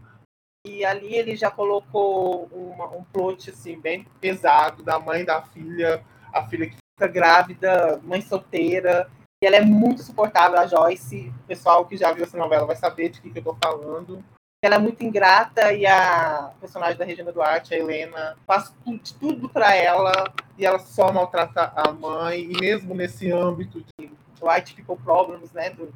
E 0.67 0.85
ali 0.85 1.15
ele 1.15 1.37
já 1.37 1.51
colocou 1.51 2.45
uma, 2.53 2.87
um 2.89 3.03
plot 3.05 3.51
assim, 3.51 3.81
bem 3.81 4.07
pesado 4.21 4.83
da 4.83 4.99
mãe 4.99 5.25
da 5.25 5.41
filha, 5.41 6.05
a 6.33 6.47
filha 6.47 6.69
que 6.69 6.77
fica 6.77 7.09
grávida, 7.09 7.99
mãe 8.03 8.21
solteira. 8.21 9.11
E 9.43 9.47
ela 9.47 9.57
é 9.57 9.63
muito 9.63 10.03
suportável, 10.03 10.59
a 10.59 10.67
Joyce. 10.67 11.33
O 11.45 11.47
pessoal 11.47 11.87
que 11.87 11.97
já 11.97 12.13
viu 12.13 12.25
essa 12.25 12.37
novela 12.37 12.67
vai 12.67 12.77
saber 12.77 13.09
de 13.09 13.23
que, 13.23 13.31
que 13.31 13.39
eu 13.39 13.43
tô 13.43 13.57
falando. 13.63 14.23
Ela 14.63 14.75
é 14.75 14.79
muito 14.79 15.03
ingrata 15.03 15.73
e 15.73 15.87
a 15.87 16.53
personagem 16.61 16.99
da 16.99 17.05
Regina 17.07 17.33
Duarte, 17.33 17.73
a 17.73 17.79
Helena, 17.79 18.37
faz 18.47 18.71
de 19.03 19.15
tudo 19.15 19.49
para 19.49 19.75
ela 19.75 20.13
e 20.59 20.67
ela 20.67 20.79
só 20.79 21.11
maltrata 21.11 21.73
a 21.75 21.91
mãe. 21.91 22.43
E 22.43 22.61
mesmo 22.61 22.95
nesse 22.95 23.33
âmbito 23.33 23.83
de 23.99 24.11
white 24.43 24.75
people 24.75 25.03
problems, 25.03 25.51
né, 25.53 25.71
do, 25.71 25.91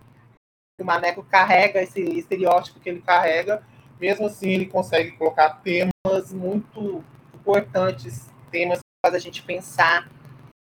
o 0.80 0.85
Maneco 0.85 1.23
carrega 1.23 1.83
esse 1.83 2.00
estereótipo 2.00 2.80
que 2.80 2.88
ele 2.88 3.02
carrega, 3.02 3.62
mesmo 4.00 4.26
assim 4.26 4.50
ele 4.50 4.66
consegue 4.66 5.12
colocar 5.12 5.60
temas 5.62 6.32
muito 6.32 7.04
importantes, 7.34 8.28
temas 8.50 8.78
que 8.78 8.84
faz 9.04 9.14
a 9.14 9.18
gente 9.18 9.42
pensar, 9.42 10.08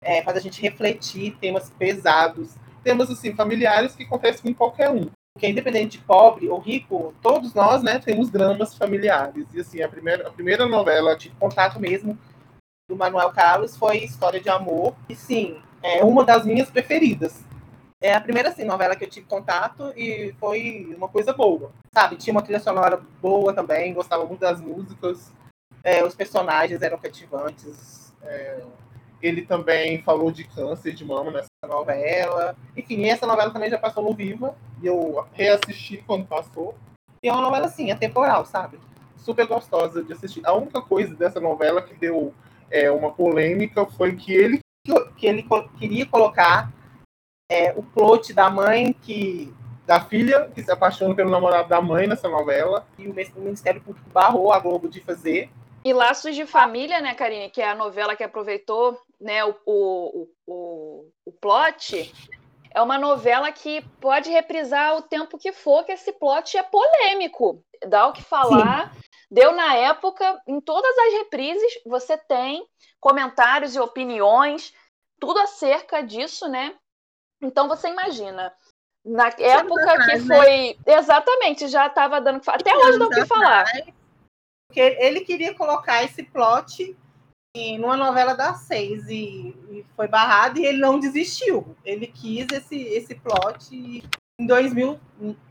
é, 0.03 0.23
faz 0.23 0.37
a 0.37 0.41
gente 0.41 0.61
refletir, 0.61 1.37
temas 1.41 1.71
pesados, 1.71 2.55
temas 2.83 3.11
assim 3.11 3.35
familiares 3.35 3.95
que 3.95 4.05
acontecem 4.05 4.53
com 4.53 4.55
qualquer 4.55 4.91
um. 4.91 5.11
Porque 5.35 5.49
independente 5.49 5.99
de 5.99 6.05
pobre 6.05 6.49
ou 6.49 6.59
rico, 6.59 7.15
todos 7.21 7.53
nós, 7.53 7.83
né, 7.83 7.99
temos 7.99 8.31
dramas 8.31 8.75
familiares. 8.75 9.47
E 9.53 9.61
assim, 9.61 9.83
a 9.83 9.89
primeira, 9.89 10.29
a 10.29 10.31
primeira 10.31 10.67
novela 10.67 11.15
de 11.15 11.29
contato 11.31 11.79
mesmo 11.79 12.19
do 12.89 12.97
Manuel 12.97 13.31
Carlos 13.33 13.77
foi 13.77 13.99
História 13.99 14.41
de 14.41 14.49
Amor. 14.49 14.95
E 15.09 15.15
sim, 15.15 15.59
é 15.83 16.03
uma 16.03 16.25
das 16.25 16.47
minhas 16.47 16.71
preferidas. 16.71 17.45
É 18.01 18.13
a 18.13 18.21
primeira 18.21 18.51
assim, 18.51 18.65
novela 18.65 18.95
que 18.95 19.05
eu 19.05 19.11
tive 19.11 19.27
contato 19.27 19.93
e 19.97 20.35
foi 20.39 20.95
uma 20.97 21.09
coisa 21.09 21.33
boa. 21.33 21.73
Sabe, 21.95 22.17
tinha 22.17 22.33
uma 22.33 22.43
trilha 22.43 22.61
sonora 22.61 23.01
boa 23.23 23.55
também, 23.55 23.95
gostava 23.95 24.25
muito 24.27 24.41
das 24.41 24.61
músicas. 24.61 25.33
É, 25.83 26.05
os 26.05 26.15
personagens 26.15 26.83
eram 26.83 26.99
cativantes. 26.99 28.13
É, 28.23 28.61
ele 29.23 29.43
também 29.43 30.03
falou 30.03 30.31
de 30.31 30.45
câncer 30.45 30.93
de 30.93 31.05
mama 31.05 31.31
nessa 31.31 31.49
novela. 31.67 32.55
Enfim, 32.77 33.07
essa 33.07 33.27
novela 33.27 33.51
também 33.51 33.71
já 33.71 33.79
passou 33.79 34.03
no 34.03 34.13
Viva. 34.13 34.55
E 34.83 34.87
eu 34.87 35.27
reassisti 35.33 36.03
quando 36.07 36.27
passou. 36.27 36.75
E 37.23 37.29
é 37.29 37.33
uma 37.33 37.43
novela, 37.43 37.67
assim, 37.67 37.91
atemporal, 37.91 38.45
sabe? 38.45 38.79
Super 39.17 39.47
gostosa 39.47 40.03
de 40.03 40.13
assistir. 40.13 40.43
A 40.45 40.53
única 40.53 40.83
coisa 40.83 41.15
dessa 41.15 41.41
novela 41.41 41.81
que 41.81 41.95
deu 41.95 42.35
é, 42.71 42.91
uma 42.91 43.11
polêmica 43.11 43.87
foi 43.87 44.15
que 44.17 44.33
ele, 44.33 44.61
que 45.17 45.27
ele 45.27 45.47
queria 45.79 46.05
colocar 46.05 46.71
é, 47.49 47.73
o 47.77 47.83
plot 47.83 48.33
da 48.33 48.51
mãe 48.51 48.93
que 48.93 49.53
da 49.87 50.01
filha 50.01 50.51
que 50.53 50.63
se 50.63 50.71
apaixona 50.71 51.15
pelo 51.15 51.31
namorado 51.31 51.69
da 51.69 51.81
mãe 51.81 52.09
nessa 52.09 52.29
novela 52.29 52.87
e 52.99 53.07
o 53.07 53.15
Ministério 53.37 53.81
Público 53.81 54.11
barrou 54.11 54.53
a 54.53 54.59
Globo 54.59 54.89
de 54.89 55.01
fazer 55.01 55.49
e 55.87 55.93
Laços 55.93 56.35
de 56.35 56.45
Família, 56.45 57.01
né, 57.01 57.15
Karine, 57.15 57.49
que 57.49 57.63
é 57.63 57.69
a 57.69 57.75
novela 57.75 58.17
que 58.17 58.25
aproveitou 58.25 59.01
né, 59.21 59.45
o, 59.45 59.55
o, 59.65 60.29
o, 60.45 61.13
o 61.25 61.33
plot, 61.41 62.13
é 62.75 62.83
uma 62.83 62.99
novela 62.99 63.53
que 63.53 63.81
pode 64.01 64.29
reprisar 64.29 64.97
o 64.97 65.03
tempo 65.03 65.39
que 65.39 65.53
for, 65.53 65.85
que 65.85 65.93
esse 65.93 66.13
plot 66.13 66.59
é 66.59 66.63
polêmico. 66.65 67.65
Dá 67.87 68.09
o 68.09 68.13
que 68.13 68.21
falar. 68.21 68.93
Sim. 68.93 69.01
Deu 69.31 69.53
na 69.53 69.77
época, 69.77 70.43
em 70.49 70.61
todas 70.61 70.99
as 70.99 71.13
reprises, 71.13 71.81
você 71.87 72.19
tem 72.19 72.67
comentários 72.99 73.77
e 73.77 73.79
opiniões, 73.79 74.75
tudo 75.21 75.39
acerca 75.39 76.03
disso, 76.03 76.49
né? 76.49 76.75
Então 77.47 77.69
você 77.69 77.89
imagina. 77.89 78.53
Na 79.05 79.29
época 79.29 79.93
atrás, 79.93 80.23
que 80.23 80.29
né? 80.29 80.37
foi. 80.37 80.77
Né? 80.85 80.99
Exatamente, 80.99 81.69
já 81.69 81.87
estava 81.87 82.21
dando. 82.21 82.43
Até 82.47 82.77
hoje 82.77 82.99
dá 82.99 83.07
o 83.07 83.11
que 83.11 83.25
falar. 83.25 83.65
Porque 84.69 84.81
ele 84.81 85.21
queria 85.21 85.55
colocar 85.55 86.03
esse 86.03 86.25
plot 86.25 86.97
em 87.57 87.83
uma 87.83 87.97
novela 87.97 88.35
das 88.35 88.63
seis 88.63 89.09
e, 89.09 89.57
e, 89.71 89.87
foi 89.95 90.09
barrado 90.09 90.59
e 90.59 90.67
ele 90.67 90.79
não 90.79 90.99
desistiu. 90.99 91.77
Ele 91.85 92.07
quis 92.09 92.47
esse, 92.53 92.77
esse 92.77 93.15
plot 93.15 93.75
e, 93.75 94.03
em 94.39 94.47
2000, 94.47 94.99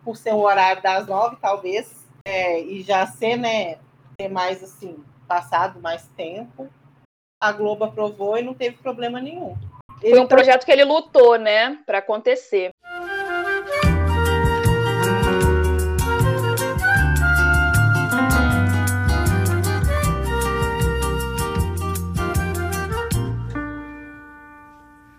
por 0.04 0.18
ser 0.18 0.34
o 0.34 0.40
horário 0.40 0.84
das 0.84 1.08
nove, 1.08 1.38
talvez, 1.42 2.06
é, 2.26 2.62
e 2.62 2.84
já 2.84 3.08
ser, 3.08 3.38
né, 3.38 3.80
ter 4.18 4.28
mais 4.28 4.62
assim, 4.62 5.04
passado 5.28 5.80
mais 5.80 6.08
tempo, 6.10 6.70
a 7.42 7.52
Globo 7.52 7.86
aprovou 7.86 8.38
e 8.38 8.44
não 8.44 8.54
teve 8.54 8.78
problema 8.78 9.20
nenhum. 9.20 9.58
Foi 10.02 10.20
um 10.20 10.28
projeto 10.28 10.66
que 10.66 10.72
ele 10.72 10.84
lutou, 10.84 11.38
né, 11.38 11.78
para 11.86 12.00
acontecer. 12.00 12.72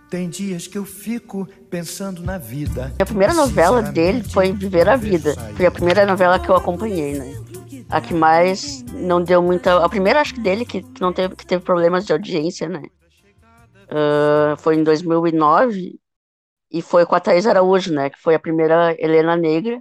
Tem 0.09 0.30
dias 0.30 0.68
que 0.68 0.78
eu 0.78 0.85
fico 0.85 1.49
pensando 1.68 2.23
na 2.23 2.38
vida. 2.38 2.92
A 2.99 3.04
primeira 3.04 3.35
novela 3.35 3.83
dele 3.83 4.23
foi 4.23 4.52
Viver 4.52 4.88
a 4.88 4.97
Vida. 4.97 5.35
Foi 5.56 5.66
a 5.66 5.71
primeira 5.71 6.06
novela 6.06 6.38
que 6.38 6.49
eu 6.49 6.54
acompanhei, 6.54 7.18
né? 7.18 7.35
A 7.88 8.00
que 8.00 8.14
mais 8.14 8.83
não 8.92 9.23
deu 9.23 9.42
muita. 9.42 9.85
A 9.85 9.88
primeira, 9.88 10.21
acho 10.21 10.35
que 10.35 10.40
dele, 10.40 10.64
que 10.64 10.85
não 11.00 11.12
teve, 11.12 11.35
que 11.35 11.45
teve 11.45 11.62
problemas 11.62 12.06
de 12.06 12.12
audiência, 12.12 12.68
né? 12.68 12.83
Uh, 13.87 14.57
foi 14.59 14.76
em 14.76 14.83
2009 14.83 15.99
e 16.71 16.83
foi 16.83 17.07
com 17.07 17.14
a 17.14 17.21
Thais 17.21 17.47
Araújo, 17.47 17.93
né? 17.93 18.11
Que 18.11 18.21
foi 18.21 18.35
a 18.35 18.40
primeira 18.40 18.95
Helena 18.99 19.37
Negra. 19.37 19.81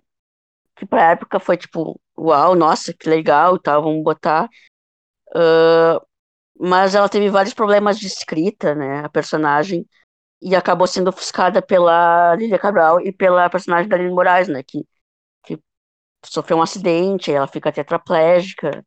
Que 0.75 0.85
pra 0.85 1.11
época 1.11 1.39
foi 1.39 1.57
tipo, 1.57 1.99
uau, 2.17 2.55
nossa, 2.55 2.93
que 2.93 3.09
legal 3.09 3.55
e 3.55 3.61
tal, 3.61 3.83
vamos 3.83 4.03
botar. 4.03 4.49
Uh, 5.35 5.99
mas 6.59 6.95
ela 6.95 7.09
teve 7.09 7.29
vários 7.29 7.53
problemas 7.53 7.99
de 7.99 8.07
escrita, 8.07 8.75
né? 8.75 8.99
A 9.05 9.09
personagem 9.09 9.85
e 10.41 10.55
acabou 10.55 10.87
sendo 10.87 11.09
ofuscada 11.09 11.61
pela 11.61 12.35
Lilia 12.35 12.59
Cabral 12.59 13.01
e 13.01 13.11
pela 13.11 13.49
personagem 13.49 13.89
da 13.89 13.95
Aline 13.95 14.13
Moraes, 14.13 14.47
né, 14.47 14.61
que, 14.63 14.85
que 15.43 15.59
sofreu 16.23 16.57
um 16.57 16.61
acidente, 16.61 17.31
ela 17.31 17.47
fica 17.47 17.71
tetraplégica. 17.71 18.85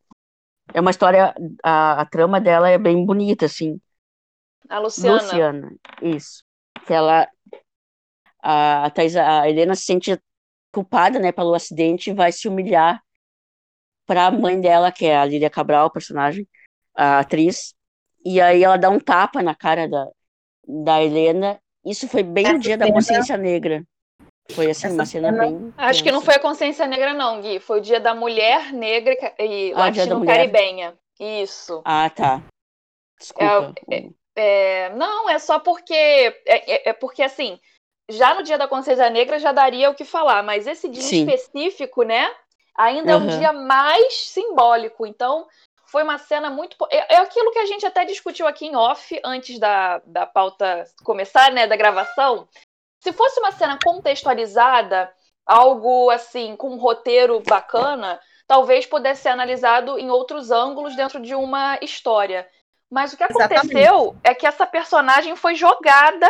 É 0.73 0.81
uma 0.81 0.91
história, 0.91 1.35
a, 1.65 2.03
a 2.03 2.07
trama 2.07 2.41
dela 2.41 2.69
é 2.69 2.79
bem 2.79 3.05
bonita, 3.05 3.47
assim. 3.47 3.81
A 4.69 4.79
Luciana. 4.79 5.23
Luciana, 5.23 5.77
isso. 6.03 6.45
Que 6.87 6.93
ela, 6.93 7.29
a, 8.43 8.91
Thais, 8.91 9.17
a 9.17 9.49
Helena 9.49 9.75
se 9.75 9.85
sente 9.85 10.21
culpada, 10.73 11.19
né, 11.19 11.33
pelo 11.33 11.55
acidente 11.55 12.11
e 12.11 12.15
vai 12.15 12.31
se 12.31 12.47
humilhar 12.47 13.03
para 14.07 14.27
a 14.27 14.31
mãe 14.31 14.61
dela, 14.61 14.93
que 14.93 15.07
é 15.07 15.17
a 15.17 15.25
Lilia 15.25 15.51
Cabral, 15.51 15.87
a 15.87 15.91
personagem, 15.91 16.47
a 16.95 17.21
atriz, 17.21 17.75
e 18.25 18.41
aí 18.41 18.63
ela 18.63 18.77
dá 18.77 18.91
um 18.91 18.99
tapa 18.99 19.43
na 19.43 19.55
cara 19.55 19.89
da, 19.89 20.09
da 20.67 21.03
Helena. 21.03 21.61
Isso 21.85 22.09
foi 22.09 22.23
bem 22.23 22.45
Essa 22.45 22.55
no 22.55 22.61
dia 22.61 22.73
cena... 22.73 22.87
da 22.87 22.93
consciência 22.93 23.37
negra. 23.37 23.83
Foi 24.53 24.71
assim, 24.71 24.87
Essa 24.87 24.95
uma 24.95 25.07
cena, 25.07 25.31
cena 25.31 25.47
bem. 25.47 25.75
Acho 25.77 26.03
que 26.03 26.11
não 26.11 26.23
foi 26.23 26.35
a 26.35 26.41
consciência 26.41 26.87
negra, 26.87 27.13
não, 27.13 27.41
Gui. 27.41 27.61
Foi 27.61 27.79
o 27.79 27.83
dia 27.83 28.01
da 28.01 28.15
mulher 28.15 28.73
negra 28.73 29.15
e 29.39 29.73
ah, 29.75 29.79
latino-caribenha. 29.79 30.95
Isso. 31.21 31.83
Ah, 31.85 32.09
tá. 32.09 32.43
Desculpa. 33.19 33.75
É, 33.91 33.97
é, 33.97 34.11
não, 34.91 35.29
é 35.29 35.39
só 35.39 35.59
porque. 35.59 35.95
É, 35.95 36.37
é, 36.47 36.89
é, 36.91 36.93
porque, 36.93 37.23
assim, 37.23 37.59
já 38.09 38.35
no 38.35 38.43
dia 38.43 38.59
da 38.59 38.69
consciência 38.69 39.11
negra 39.11 39.39
já 39.39 39.53
daria 39.53 39.91
o 39.91 39.95
que 39.95 40.05
falar, 40.05 40.43
mas 40.43 40.67
esse 40.67 40.89
dia 40.89 41.03
Sim. 41.03 41.25
específico, 41.25 42.03
né? 42.03 42.31
Ainda 42.77 43.17
uhum. 43.17 43.31
é 43.31 43.35
um 43.35 43.39
dia 43.39 43.53
mais 43.53 44.29
simbólico. 44.29 45.05
Então, 45.05 45.47
foi 45.87 46.03
uma 46.03 46.19
cena 46.19 46.51
muito. 46.51 46.77
É, 46.91 47.17
é 47.17 47.19
aquilo 47.19 47.51
que 47.51 47.59
a 47.59 47.67
gente 47.67 47.85
até 47.85 48.05
discutiu 48.05 48.47
aqui 48.47 48.67
em 48.67 48.77
off, 48.77 49.21
antes 49.25 49.59
da, 49.59 50.01
da 50.05 50.27
pauta 50.27 50.85
começar, 51.03 51.51
né, 51.51 51.67
da 51.67 51.77
gravação. 51.77 52.49
Se 53.01 53.13
fosse 53.13 53.41
uma 53.41 53.53
cena 53.53 53.79
contextualizada, 53.83 55.13
algo 55.47 56.11
assim, 56.11 56.55
com 56.57 56.71
um 56.71 56.79
roteiro 56.79 57.41
bacana, 57.41 58.21
talvez 58.47 58.87
pudesse 58.87 59.23
ser 59.23 59.31
analisado 59.31 59.99
em 59.99 60.11
outros 60.11 60.51
ângulos 60.51 60.95
dentro 60.95 61.21
de 61.21 61.35
uma 61.35 61.79
história. 61.81 62.49
Mas 62.91 63.13
o 63.13 63.17
que 63.17 63.25
aconteceu 63.25 63.55
Exatamente. 63.55 64.21
é 64.25 64.35
que 64.35 64.47
essa 64.47 64.67
personagem 64.67 65.37
foi 65.37 65.55
jogada 65.55 66.29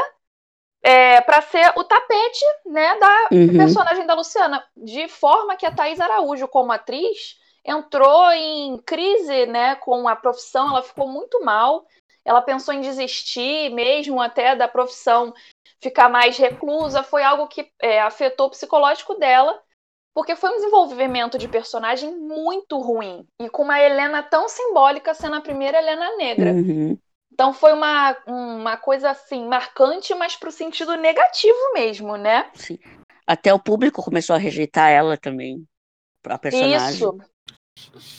é, 0.83 1.21
para 1.21 1.41
ser 1.43 1.73
o 1.77 1.85
tapete 1.85 2.45
né, 2.67 2.99
da 2.99 3.29
uhum. 3.33 3.57
personagem 3.57 4.07
da 4.07 4.15
Luciana, 4.15 4.65
de 4.77 5.09
forma 5.09 5.57
que 5.57 5.67
a 5.67 5.73
Thais 5.73 6.01
Araújo, 6.01 6.49
como 6.49 6.73
atriz, 6.73 7.37
entrou 7.65 8.31
em 8.33 8.79
crise 8.79 9.47
né, 9.47 9.75
com 9.77 10.09
a 10.09 10.17
profissão, 10.17 10.69
ela 10.71 10.83
ficou 10.83 11.07
muito 11.07 11.45
mal. 11.45 11.87
Ela 12.25 12.43
pensou 12.43 12.75
em 12.75 12.81
desistir 12.81 13.71
mesmo 13.71 14.21
até 14.21 14.55
da 14.55 14.69
profissão 14.69 15.35
ficar 15.81 16.09
mais 16.09 16.37
reclusa. 16.37 17.03
Foi 17.03 17.23
algo 17.23 17.47
que 17.47 17.71
é, 17.81 18.01
afetou 18.01 18.47
o 18.47 18.51
psicológico 18.51 19.15
dela, 19.15 19.61
porque 20.19 20.35
foi 20.35 20.51
um 20.51 20.57
desenvolvimento 20.57 21.39
de 21.39 21.47
personagem 21.47 22.13
muito 22.13 22.77
ruim. 22.81 23.25
E 23.41 23.49
com 23.49 23.63
uma 23.63 23.81
Helena 23.81 24.21
tão 24.21 24.49
simbólica 24.49 25.15
sendo 25.15 25.37
a 25.37 25.41
primeira 25.41 25.79
Helena 25.79 26.17
negra. 26.17 26.51
Uhum. 26.51 26.99
Então 27.33 27.55
foi 27.55 27.73
uma, 27.73 28.17
uma 28.27 28.77
coisa 28.77 29.11
assim, 29.11 29.47
marcante, 29.47 30.13
mas 30.17 30.35
para 30.35 30.49
o 30.49 30.53
sentido 30.53 30.97
negativo 30.97 31.57
mesmo, 31.73 32.17
né? 32.17 32.51
Sim. 32.53 32.81
Até 33.25 33.55
o 33.55 33.61
público 33.61 34.03
começou 34.03 34.35
a 34.35 34.41
rejeitar 34.41 34.91
ela 34.91 35.17
também, 35.17 35.65
a 36.27 36.37
personagem. 36.37 36.95
Isso. 36.95 37.17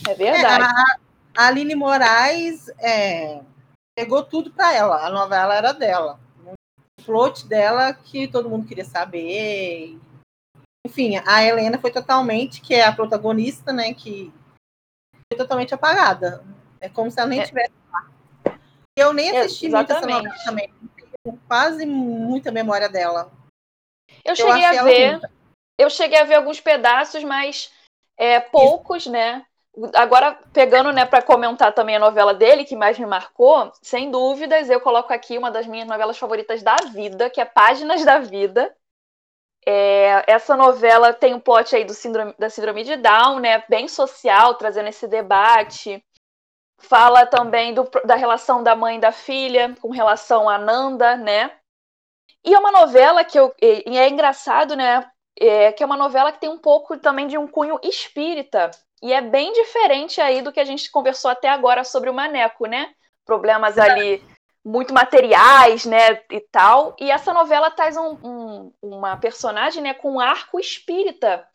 É 0.08 0.14
verdade. 0.14 0.64
É, 0.64 0.96
a 1.36 1.48
Aline 1.48 1.76
Moraes 1.76 2.70
é, 2.80 3.42
pegou 3.94 4.24
tudo 4.24 4.52
para 4.52 4.74
ela. 4.74 5.06
A 5.06 5.10
novela 5.10 5.54
era 5.54 5.74
dela. 5.74 6.18
O 6.46 7.04
float 7.04 7.46
dela 7.46 7.94
que 7.94 8.26
todo 8.26 8.50
mundo 8.50 8.66
queria 8.66 8.86
saber. 8.86 10.00
Enfim, 10.90 11.22
a 11.24 11.44
Helena 11.44 11.78
foi 11.78 11.92
totalmente, 11.92 12.62
que 12.62 12.74
é 12.74 12.84
a 12.84 12.92
protagonista, 12.92 13.72
né? 13.72 13.94
Que 13.94 14.34
foi 15.32 15.38
totalmente 15.38 15.72
apagada. 15.72 16.44
É 16.82 16.90
como 16.90 17.12
se 17.12 17.20
ela 17.20 17.30
nem 17.30 17.42
é. 17.42 17.46
tivesse 17.46 17.72
lá. 17.92 18.60
Eu 18.98 19.14
nem 19.14 19.38
assisti 19.38 19.68
é, 19.68 19.70
muito 19.70 19.92
essa 19.92 20.02
novela 20.02 20.36
também. 20.44 20.74
Tenho 21.24 21.40
quase 21.48 21.86
muita 21.86 22.52
memória 22.52 22.90
dela. 22.90 23.32
Eu 24.26 24.36
cheguei 24.36 24.66
eu 24.66 24.80
a 24.80 24.84
ver. 24.84 25.32
Eu 25.78 25.90
cheguei 25.92 26.20
a 26.20 26.24
ver 26.24 26.36
alguns 26.36 26.60
pedaços, 26.60 27.24
mas 27.24 27.72
é, 28.18 28.40
poucos, 28.40 29.04
Isso. 29.04 29.12
né? 29.12 29.46
Agora, 29.94 30.40
pegando 30.52 30.92
né, 30.92 31.06
para 31.06 31.22
comentar 31.22 31.72
também 31.72 31.98
a 31.98 32.00
novela 32.00 32.34
dele, 32.34 32.66
que 32.66 32.76
mais 32.76 32.98
me 32.98 33.06
marcou, 33.06 33.72
sem 33.80 34.10
dúvidas, 34.10 34.70
eu 34.70 34.82
coloco 34.82 35.14
aqui 35.14 35.38
uma 35.38 35.52
das 35.52 35.68
minhas 35.68 35.88
novelas 35.88 36.18
favoritas 36.18 36.64
da 36.64 36.76
vida, 36.92 37.30
que 37.30 37.40
é 37.40 37.46
Páginas 37.46 38.04
da 38.04 38.18
Vida. 38.18 38.76
É, 39.66 40.24
essa 40.32 40.56
novela 40.56 41.14
tem 41.14 41.34
um 41.34 41.40
plot 41.40 41.76
aí 41.76 41.84
do 41.84 41.94
síndrome, 41.94 42.34
da 42.40 42.50
síndrome 42.50 42.84
de 42.84 42.96
Down, 42.96 43.40
né, 43.40 43.64
bem 43.70 43.88
social, 43.88 44.56
trazendo 44.56 44.90
esse 44.90 45.08
debate. 45.08 46.04
Fala 46.82 47.26
também 47.26 47.74
do, 47.74 47.90
da 48.06 48.16
relação 48.16 48.64
da 48.64 48.76
mãe 48.76 48.98
e 48.98 49.02
da 49.02 49.12
filha 49.12 49.76
com 49.82 49.92
relação 49.92 50.50
a 50.50 50.58
Nanda, 50.58 51.18
né? 51.18 51.52
E 52.44 52.54
é 52.54 52.58
uma 52.60 52.72
novela 52.72 53.24
que 53.26 53.38
eu, 53.38 53.54
e 53.62 53.98
é 53.98 54.08
engraçado, 54.08 54.76
né? 54.76 55.10
É, 55.38 55.72
que 55.72 55.84
é 55.84 55.86
uma 55.86 55.98
novela 55.98 56.32
que 56.32 56.40
tem 56.40 56.50
um 56.50 56.58
pouco 56.58 56.98
também 56.98 57.28
de 57.28 57.38
um 57.38 57.48
cunho 57.48 57.80
espírita. 57.84 58.72
E 59.02 59.14
é 59.14 59.22
bem 59.22 59.52
diferente 59.54 60.20
aí 60.20 60.42
do 60.42 60.52
que 60.52 60.60
a 60.60 60.66
gente 60.66 60.90
conversou 60.90 61.30
até 61.32 61.50
agora 61.50 61.84
sobre 61.84 62.10
o 62.10 62.14
Maneco, 62.14 62.66
né? 62.66 62.94
Problemas 63.26 63.78
ali 63.78 64.24
muito 64.70 64.94
materiais, 64.94 65.86
né, 65.86 66.22
e 66.32 66.40
tal. 66.52 66.96
E 67.00 67.10
essa 67.10 67.34
novela 67.34 67.72
traz 67.72 67.98
um, 67.98 68.18
um, 68.24 68.74
uma 68.82 69.18
personagem, 69.18 69.82
né, 69.82 69.96
com 69.96 70.14
um 70.14 70.20
arco 70.20 70.60
espírita, 70.60 71.48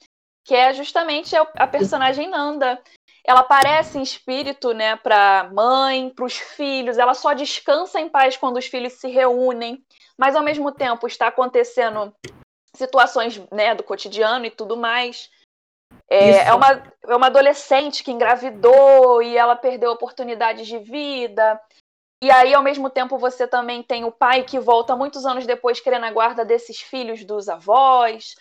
que 0.44 0.54
é 0.54 0.75
justamente 0.75 1.35
a 1.37 1.66
personagem 1.66 2.28
Nanda. 2.28 2.83
Ela 3.25 3.40
aparece 3.40 3.99
em 3.99 4.02
espírito, 4.02 4.75
né, 4.75 4.97
para 4.97 5.49
mãe, 5.54 6.11
para 6.11 6.25
os 6.25 6.35
filhos. 6.37 6.99
Ela 6.99 7.14
só 7.14 7.33
descansa 7.33 8.00
em 8.00 8.09
paz 8.09 8.37
quando 8.37 8.56
os 8.56 8.66
filhos 8.66 8.94
se 8.94 9.09
reúnem, 9.09 9.83
mas 10.18 10.35
ao 10.35 10.42
mesmo 10.42 10.73
tempo 10.73 11.06
está 11.06 11.28
acontecendo 11.28 12.12
situações, 12.76 13.40
né, 13.52 13.76
do 13.76 13.85
cotidiano 13.85 14.44
e 14.44 14.50
tudo 14.50 14.76
mais. 14.76 15.30
É, 16.11 16.49
é, 16.49 16.52
uma, 16.52 16.83
é 17.06 17.16
uma 17.16 17.26
adolescente 17.26 18.02
que 18.02 18.11
engravidou 18.11 19.23
e 19.23 19.37
ela 19.37 19.54
perdeu 19.54 19.92
oportunidades 19.92 20.66
de 20.66 20.78
vida. 20.80 21.61
E 22.23 22.30
aí, 22.30 22.54
ao 22.54 22.62
mesmo 22.62 22.88
tempo, 22.88 23.18
você 23.18 23.47
também 23.47 23.83
tem 23.83 24.04
o 24.04 24.12
pai 24.12 24.42
que 24.42 24.59
volta 24.59 24.97
muitos 24.97 25.26
anos 25.26 25.47
depois 25.47 25.80
querendo 25.80 26.04
a 26.04 26.11
guarda 26.11 26.44
desses 26.44 26.80
filhos 26.80 27.25
dos 27.25 27.49
avós, 27.49 28.35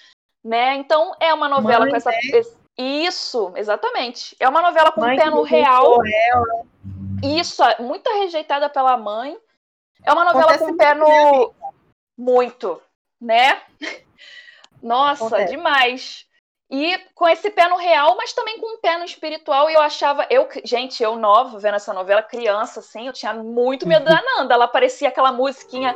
né? 0.43 0.75
Então, 0.75 1.13
é 1.19 1.33
uma 1.33 1.49
novela 1.49 1.81
Mãe, 1.81 1.89
com 1.91 1.97
essa. 1.97 2.09
Né? 2.09 2.41
Isso, 2.77 3.51
exatamente. 3.55 4.35
É 4.39 4.47
uma 4.47 4.61
novela 4.61 4.91
com 4.91 5.01
Mãe 5.01 5.17
pé 5.17 5.29
no 5.29 5.41
real. 5.41 5.99
Ela. 6.05 6.65
Isso, 7.23 7.61
muito 7.79 8.09
rejeitada 8.09 8.69
pela 8.69 8.97
mãe. 8.97 9.37
É 10.03 10.11
uma 10.11 10.25
novela 10.25 10.53
Acontece 10.53 10.71
com 10.71 10.77
pé 10.77 10.93
no. 10.93 11.53
Muito, 12.17 12.81
né? 13.19 13.61
Nossa, 14.81 15.27
Acontece. 15.27 15.55
demais. 15.55 16.25
E 16.75 16.97
com 17.13 17.29
esse 17.29 17.51
pé 17.51 17.67
no 17.67 17.77
real, 17.77 18.17
mas 18.17 18.33
também 18.33 18.57
com 18.57 18.73
um 18.73 18.79
pé 18.79 18.97
no 18.97 19.05
espiritual. 19.05 19.69
Eu 19.69 19.79
achava, 19.79 20.25
eu, 20.27 20.49
gente, 20.63 21.03
eu 21.03 21.15
nova 21.15 21.59
vendo 21.59 21.75
essa 21.75 21.93
novela, 21.93 22.23
criança, 22.23 22.79
assim, 22.79 23.05
eu 23.05 23.13
tinha 23.13 23.31
muito 23.31 23.87
medo 23.87 24.05
da 24.05 24.19
Nanda. 24.19 24.55
Ela 24.55 24.67
parecia 24.67 25.09
aquela 25.09 25.31
musiquinha. 25.31 25.95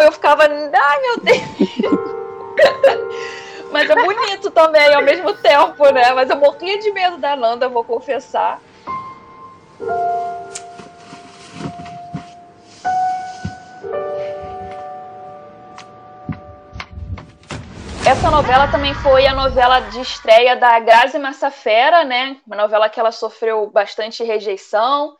Eu 0.00 0.10
ficava, 0.10 0.44
ai 0.44 1.00
meu 1.02 1.20
Deus. 1.20 1.38
mas 3.70 3.90
é 3.90 3.94
bonito 3.94 4.50
também 4.50 4.94
ao 4.94 5.02
mesmo 5.02 5.34
tempo, 5.34 5.84
né? 5.92 6.14
Mas 6.14 6.30
eu 6.30 6.36
morria 6.36 6.78
de 6.78 6.90
medo 6.90 7.18
da 7.18 7.36
Nanda, 7.36 7.68
vou 7.68 7.84
confessar. 7.84 8.62
Essa 18.08 18.30
novela 18.30 18.66
também 18.68 18.94
foi 18.94 19.26
a 19.26 19.34
novela 19.34 19.80
de 19.80 20.00
estreia 20.00 20.56
da 20.56 20.80
Grazi 20.80 21.18
Massafera, 21.18 22.06
né? 22.06 22.40
Uma 22.46 22.56
novela 22.56 22.88
que 22.88 22.98
ela 22.98 23.12
sofreu 23.12 23.68
bastante 23.68 24.24
rejeição 24.24 25.14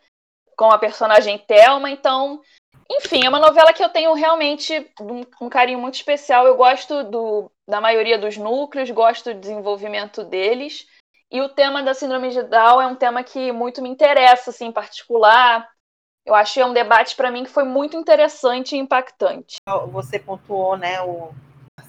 com 0.56 0.70
a 0.70 0.78
personagem 0.78 1.36
Thelma. 1.36 1.90
Então, 1.90 2.40
enfim, 2.90 3.26
é 3.26 3.28
uma 3.28 3.38
novela 3.38 3.74
que 3.74 3.84
eu 3.84 3.90
tenho 3.90 4.14
realmente 4.14 4.90
um, 5.02 5.20
um 5.38 5.50
carinho 5.50 5.78
muito 5.78 5.96
especial. 5.96 6.46
Eu 6.46 6.56
gosto 6.56 7.04
do, 7.04 7.52
da 7.68 7.78
maioria 7.78 8.18
dos 8.18 8.38
núcleos, 8.38 8.90
gosto 8.90 9.34
do 9.34 9.40
desenvolvimento 9.40 10.24
deles. 10.24 10.86
E 11.30 11.42
o 11.42 11.48
tema 11.50 11.82
da 11.82 11.92
síndrome 11.92 12.30
de 12.30 12.42
Down 12.42 12.80
é 12.80 12.86
um 12.86 12.96
tema 12.96 13.22
que 13.22 13.52
muito 13.52 13.82
me 13.82 13.90
interessa, 13.90 14.48
assim, 14.48 14.68
em 14.68 14.72
particular. 14.72 15.68
Eu 16.24 16.34
achei 16.34 16.64
um 16.64 16.72
debate 16.72 17.16
para 17.16 17.30
mim 17.30 17.44
que 17.44 17.50
foi 17.50 17.64
muito 17.64 17.98
interessante 17.98 18.74
e 18.74 18.78
impactante. 18.78 19.56
Você 19.92 20.18
pontuou, 20.18 20.74
né, 20.78 21.02
o 21.02 21.34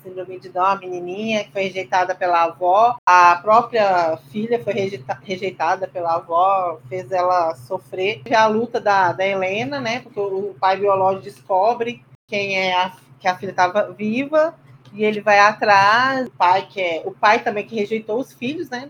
síndrome 0.03 0.39
de 0.39 0.49
Down, 0.49 0.65
a 0.65 0.75
menininha 0.75 1.43
que 1.43 1.51
foi 1.51 1.63
rejeitada 1.63 2.15
pela 2.15 2.43
avó, 2.43 2.97
a 3.05 3.35
própria 3.37 4.17
filha 4.31 4.61
foi 4.63 4.73
rejeita, 4.73 5.19
rejeitada 5.23 5.87
pela 5.87 6.15
avó, 6.15 6.79
fez 6.87 7.11
ela 7.11 7.55
sofrer. 7.55 8.21
A 8.35 8.47
luta 8.47 8.79
da, 8.79 9.11
da 9.11 9.25
Helena, 9.25 9.79
né? 9.79 9.99
Porque 10.01 10.19
o 10.19 10.55
pai 10.59 10.77
biológico 10.77 11.23
descobre 11.23 12.03
quem 12.27 12.57
é 12.57 12.75
a, 12.75 12.91
que 13.19 13.27
a 13.27 13.37
filha 13.37 13.51
estava 13.51 13.91
viva 13.91 14.55
e 14.93 15.03
ele 15.03 15.21
vai 15.21 15.39
atrás. 15.39 16.27
O 16.27 16.31
pai 16.31 16.67
que 16.67 16.81
é 16.81 17.01
o 17.05 17.11
pai 17.11 17.43
também 17.43 17.65
que 17.65 17.75
rejeitou 17.75 18.19
os 18.19 18.33
filhos, 18.33 18.69
né? 18.69 18.89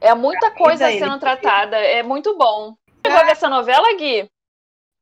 É 0.00 0.14
muita 0.14 0.50
coisa 0.50 0.90
sendo 0.90 1.18
tratada, 1.18 1.76
é 1.76 2.02
muito 2.02 2.36
bom. 2.36 2.74
Você 3.04 3.12
vai 3.12 3.24
ver 3.24 3.32
essa 3.32 3.48
novela, 3.48 3.86
Gui? 3.96 4.28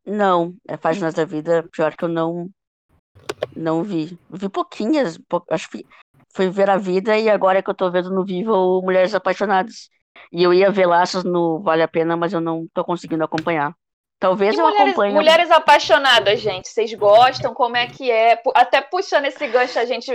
Não, 0.07 0.55
é 0.69 0.77
Páginas 0.77 1.15
da 1.15 1.25
Vida, 1.25 1.67
pior 1.73 1.97
que 1.97 2.05
eu 2.05 2.09
não 2.09 2.51
não 3.57 3.83
vi. 3.83 4.19
Vi 4.31 4.49
pouquinhas, 4.49 5.19
acho 5.51 5.71
que 5.71 5.87
foi 6.35 6.51
ver 6.51 6.69
a 6.69 6.77
vida 6.77 7.17
e 7.17 7.31
agora 7.31 7.59
é 7.59 7.63
que 7.63 7.71
eu 7.71 7.75
tô 7.75 7.91
vendo 7.91 8.11
no 8.11 8.25
Vivo 8.25 8.83
Mulheres 8.83 9.15
Apaixonadas. 9.15 9.89
E 10.33 10.43
eu 10.43 10.53
ia 10.53 10.71
ver 10.71 10.87
laços 10.87 11.23
no 11.23 11.61
Vale 11.61 11.83
a 11.83 11.89
Pena, 11.89 12.17
mas 12.17 12.33
eu 12.33 12.41
não 12.41 12.67
tô 12.75 12.85
conseguindo 12.85 13.23
acompanhar. 13.23 13.73
Talvez 14.19 14.55
e 14.55 14.59
eu 14.59 14.65
mulheres, 14.65 14.87
acompanhe. 14.87 15.15
Mulheres 15.15 15.51
apaixonadas, 15.51 16.41
gente. 16.41 16.69
Vocês 16.69 16.93
gostam? 16.95 17.53
Como 17.53 17.77
é 17.77 17.87
que 17.87 18.11
é? 18.11 18.41
Até 18.55 18.81
puxando 18.81 19.27
esse 19.27 19.47
gancho, 19.47 19.79
a 19.79 19.85
gente 19.85 20.11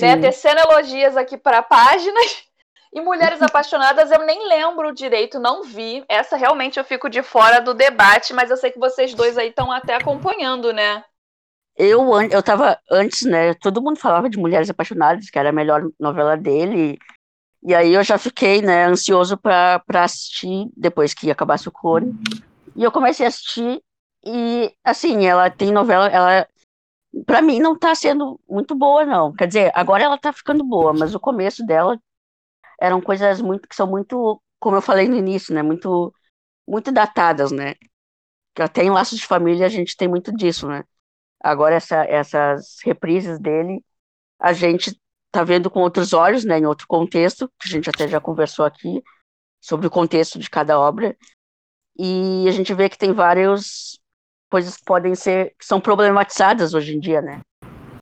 né, 0.00 0.16
tecendo 0.16 0.60
elogias 0.60 1.16
aqui 1.16 1.36
para 1.36 1.62
páginas. 1.62 2.44
E 2.92 3.00
Mulheres 3.00 3.40
Apaixonadas 3.40 4.10
eu 4.10 4.26
nem 4.26 4.48
lembro 4.48 4.92
direito, 4.92 5.38
não 5.38 5.62
vi. 5.62 6.04
Essa 6.08 6.36
realmente 6.36 6.76
eu 6.76 6.84
fico 6.84 7.08
de 7.08 7.22
fora 7.22 7.60
do 7.60 7.72
debate, 7.72 8.34
mas 8.34 8.50
eu 8.50 8.56
sei 8.56 8.72
que 8.72 8.80
vocês 8.80 9.14
dois 9.14 9.38
aí 9.38 9.50
estão 9.50 9.70
até 9.70 9.94
acompanhando, 9.94 10.72
né? 10.72 11.04
Eu, 11.80 12.20
eu 12.22 12.42
tava 12.42 12.78
antes, 12.90 13.22
né? 13.22 13.54
Todo 13.54 13.82
mundo 13.82 13.98
falava 13.98 14.28
de 14.28 14.38
Mulheres 14.38 14.68
Apaixonadas, 14.68 15.30
que 15.30 15.38
era 15.38 15.48
a 15.48 15.52
melhor 15.52 15.88
novela 15.98 16.36
dele. 16.36 16.98
E 17.62 17.74
aí 17.74 17.94
eu 17.94 18.02
já 18.02 18.18
fiquei, 18.18 18.62
né, 18.62 18.84
ansioso 18.86 19.36
para 19.36 19.82
assistir 19.94 20.70
depois 20.76 21.14
que 21.14 21.30
acabasse 21.30 21.68
o 21.68 21.72
clone. 21.72 22.14
E 22.76 22.82
eu 22.82 22.92
comecei 22.92 23.26
a 23.26 23.28
assistir 23.28 23.82
e 24.24 24.74
assim, 24.84 25.26
ela 25.26 25.50
tem 25.50 25.72
novela, 25.72 26.06
ela 26.08 26.46
para 27.26 27.42
mim 27.42 27.58
não 27.58 27.78
tá 27.78 27.94
sendo 27.94 28.38
muito 28.48 28.74
boa 28.74 29.04
não. 29.04 29.32
Quer 29.32 29.46
dizer, 29.48 29.72
agora 29.74 30.04
ela 30.04 30.18
tá 30.18 30.32
ficando 30.32 30.64
boa, 30.64 30.92
mas 30.92 31.14
o 31.14 31.20
começo 31.20 31.64
dela 31.64 31.98
eram 32.80 33.00
coisas 33.00 33.40
muito 33.40 33.68
que 33.68 33.74
são 33.74 33.86
muito, 33.86 34.40
como 34.58 34.76
eu 34.76 34.82
falei 34.82 35.08
no 35.08 35.16
início, 35.16 35.54
né, 35.54 35.62
muito 35.62 36.12
muito 36.68 36.92
datadas, 36.92 37.50
né? 37.50 37.74
Que 38.54 38.62
até 38.62 38.84
em 38.84 38.90
Laços 38.90 39.18
de 39.18 39.26
Família 39.26 39.66
a 39.66 39.68
gente 39.68 39.96
tem 39.96 40.08
muito 40.08 40.32
disso, 40.32 40.68
né? 40.68 40.84
Agora, 41.42 41.74
essa, 41.76 42.04
essas 42.04 42.78
reprises 42.84 43.38
dele, 43.38 43.82
a 44.38 44.52
gente 44.52 44.98
está 45.26 45.44
vendo 45.44 45.70
com 45.70 45.80
outros 45.80 46.12
olhos, 46.12 46.44
né, 46.44 46.58
em 46.58 46.66
outro 46.66 46.86
contexto, 46.86 47.48
que 47.58 47.68
a 47.68 47.70
gente 47.70 47.88
até 47.88 48.06
já 48.08 48.20
conversou 48.20 48.64
aqui, 48.64 49.02
sobre 49.60 49.86
o 49.86 49.90
contexto 49.90 50.38
de 50.38 50.50
cada 50.50 50.78
obra, 50.78 51.16
e 51.96 52.46
a 52.48 52.50
gente 52.52 52.74
vê 52.74 52.88
que 52.88 52.98
tem 52.98 53.12
várias 53.12 53.98
coisas 54.50 54.76
que 54.76 54.84
podem 54.84 55.14
ser, 55.14 55.54
que 55.58 55.64
são 55.64 55.80
problematizadas 55.80 56.74
hoje 56.74 56.96
em 56.96 57.00
dia, 57.00 57.22
né, 57.22 57.40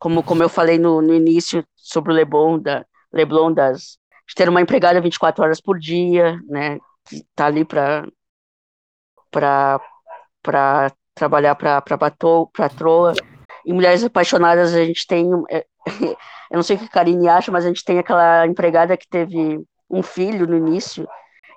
como, 0.01 0.23
como 0.23 0.43
eu 0.43 0.49
falei 0.49 0.79
no, 0.79 1.03
no 1.03 1.15
início 1.15 1.65
sobre 1.77 2.13
o 2.13 2.15
Leblon, 2.15 2.59
da, 2.59 2.87
Leblon 3.13 3.53
das, 3.53 3.99
de 4.27 4.35
ter 4.35 4.49
uma 4.49 4.61
empregada 4.61 5.01
24 5.01 5.43
horas 5.45 5.61
por 5.61 5.79
dia, 5.79 6.41
né, 6.49 6.79
que 7.05 7.17
está 7.17 7.47
ali 7.47 7.65
para 7.65 8.07
para 10.41 10.91
trabalhar 11.15 11.55
para 11.55 11.79
a 11.79 12.69
Troa. 12.71 13.13
Em 13.69 13.75
Mulheres 13.75 14.03
Apaixonadas, 14.03 14.75
a 14.75 14.83
gente 14.83 15.07
tem. 15.07 15.31
É, 15.51 15.67
eu 16.51 16.55
não 16.55 16.63
sei 16.63 16.77
o 16.77 16.79
que 16.79 16.87
a 16.87 16.89
Karine 16.89 17.29
acha, 17.29 17.53
mas 17.53 17.67
a 17.67 17.69
gente 17.69 17.85
tem 17.85 17.99
aquela 17.99 18.47
empregada 18.47 18.97
que 18.97 19.07
teve 19.07 19.63
um 19.91 20.03
filho 20.03 20.47
no 20.47 20.57
início. 20.57 21.07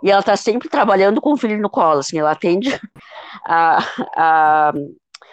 e 0.04 0.12
ela 0.12 0.22
tá 0.22 0.36
sempre 0.36 0.68
trabalhando 0.68 1.22
com 1.22 1.32
o 1.32 1.38
filho 1.38 1.58
no 1.58 1.70
colo, 1.70 2.00
assim, 2.00 2.20
ela 2.20 2.32
atende 2.32 2.70
a, 3.48 3.78
a, 4.16 4.74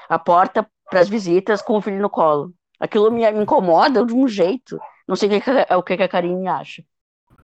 a 0.09 0.19
porta 0.21 0.65
para 0.89 1.01
as 1.01 1.09
visitas 1.09 1.61
com 1.61 1.79
o 1.79 1.83
filho 1.83 2.01
no 2.01 2.09
colo. 2.09 2.53
Aquilo 2.79 3.11
me, 3.11 3.29
me 3.33 3.43
incomoda 3.43 4.05
de 4.07 4.15
um 4.15 4.29
jeito. 4.29 4.79
Não 5.07 5.17
sei 5.17 5.29
o 5.29 5.41
que, 5.41 5.75
o 5.75 5.83
que 5.83 6.03
a 6.03 6.09
Karine 6.09 6.47
acha. 6.47 6.85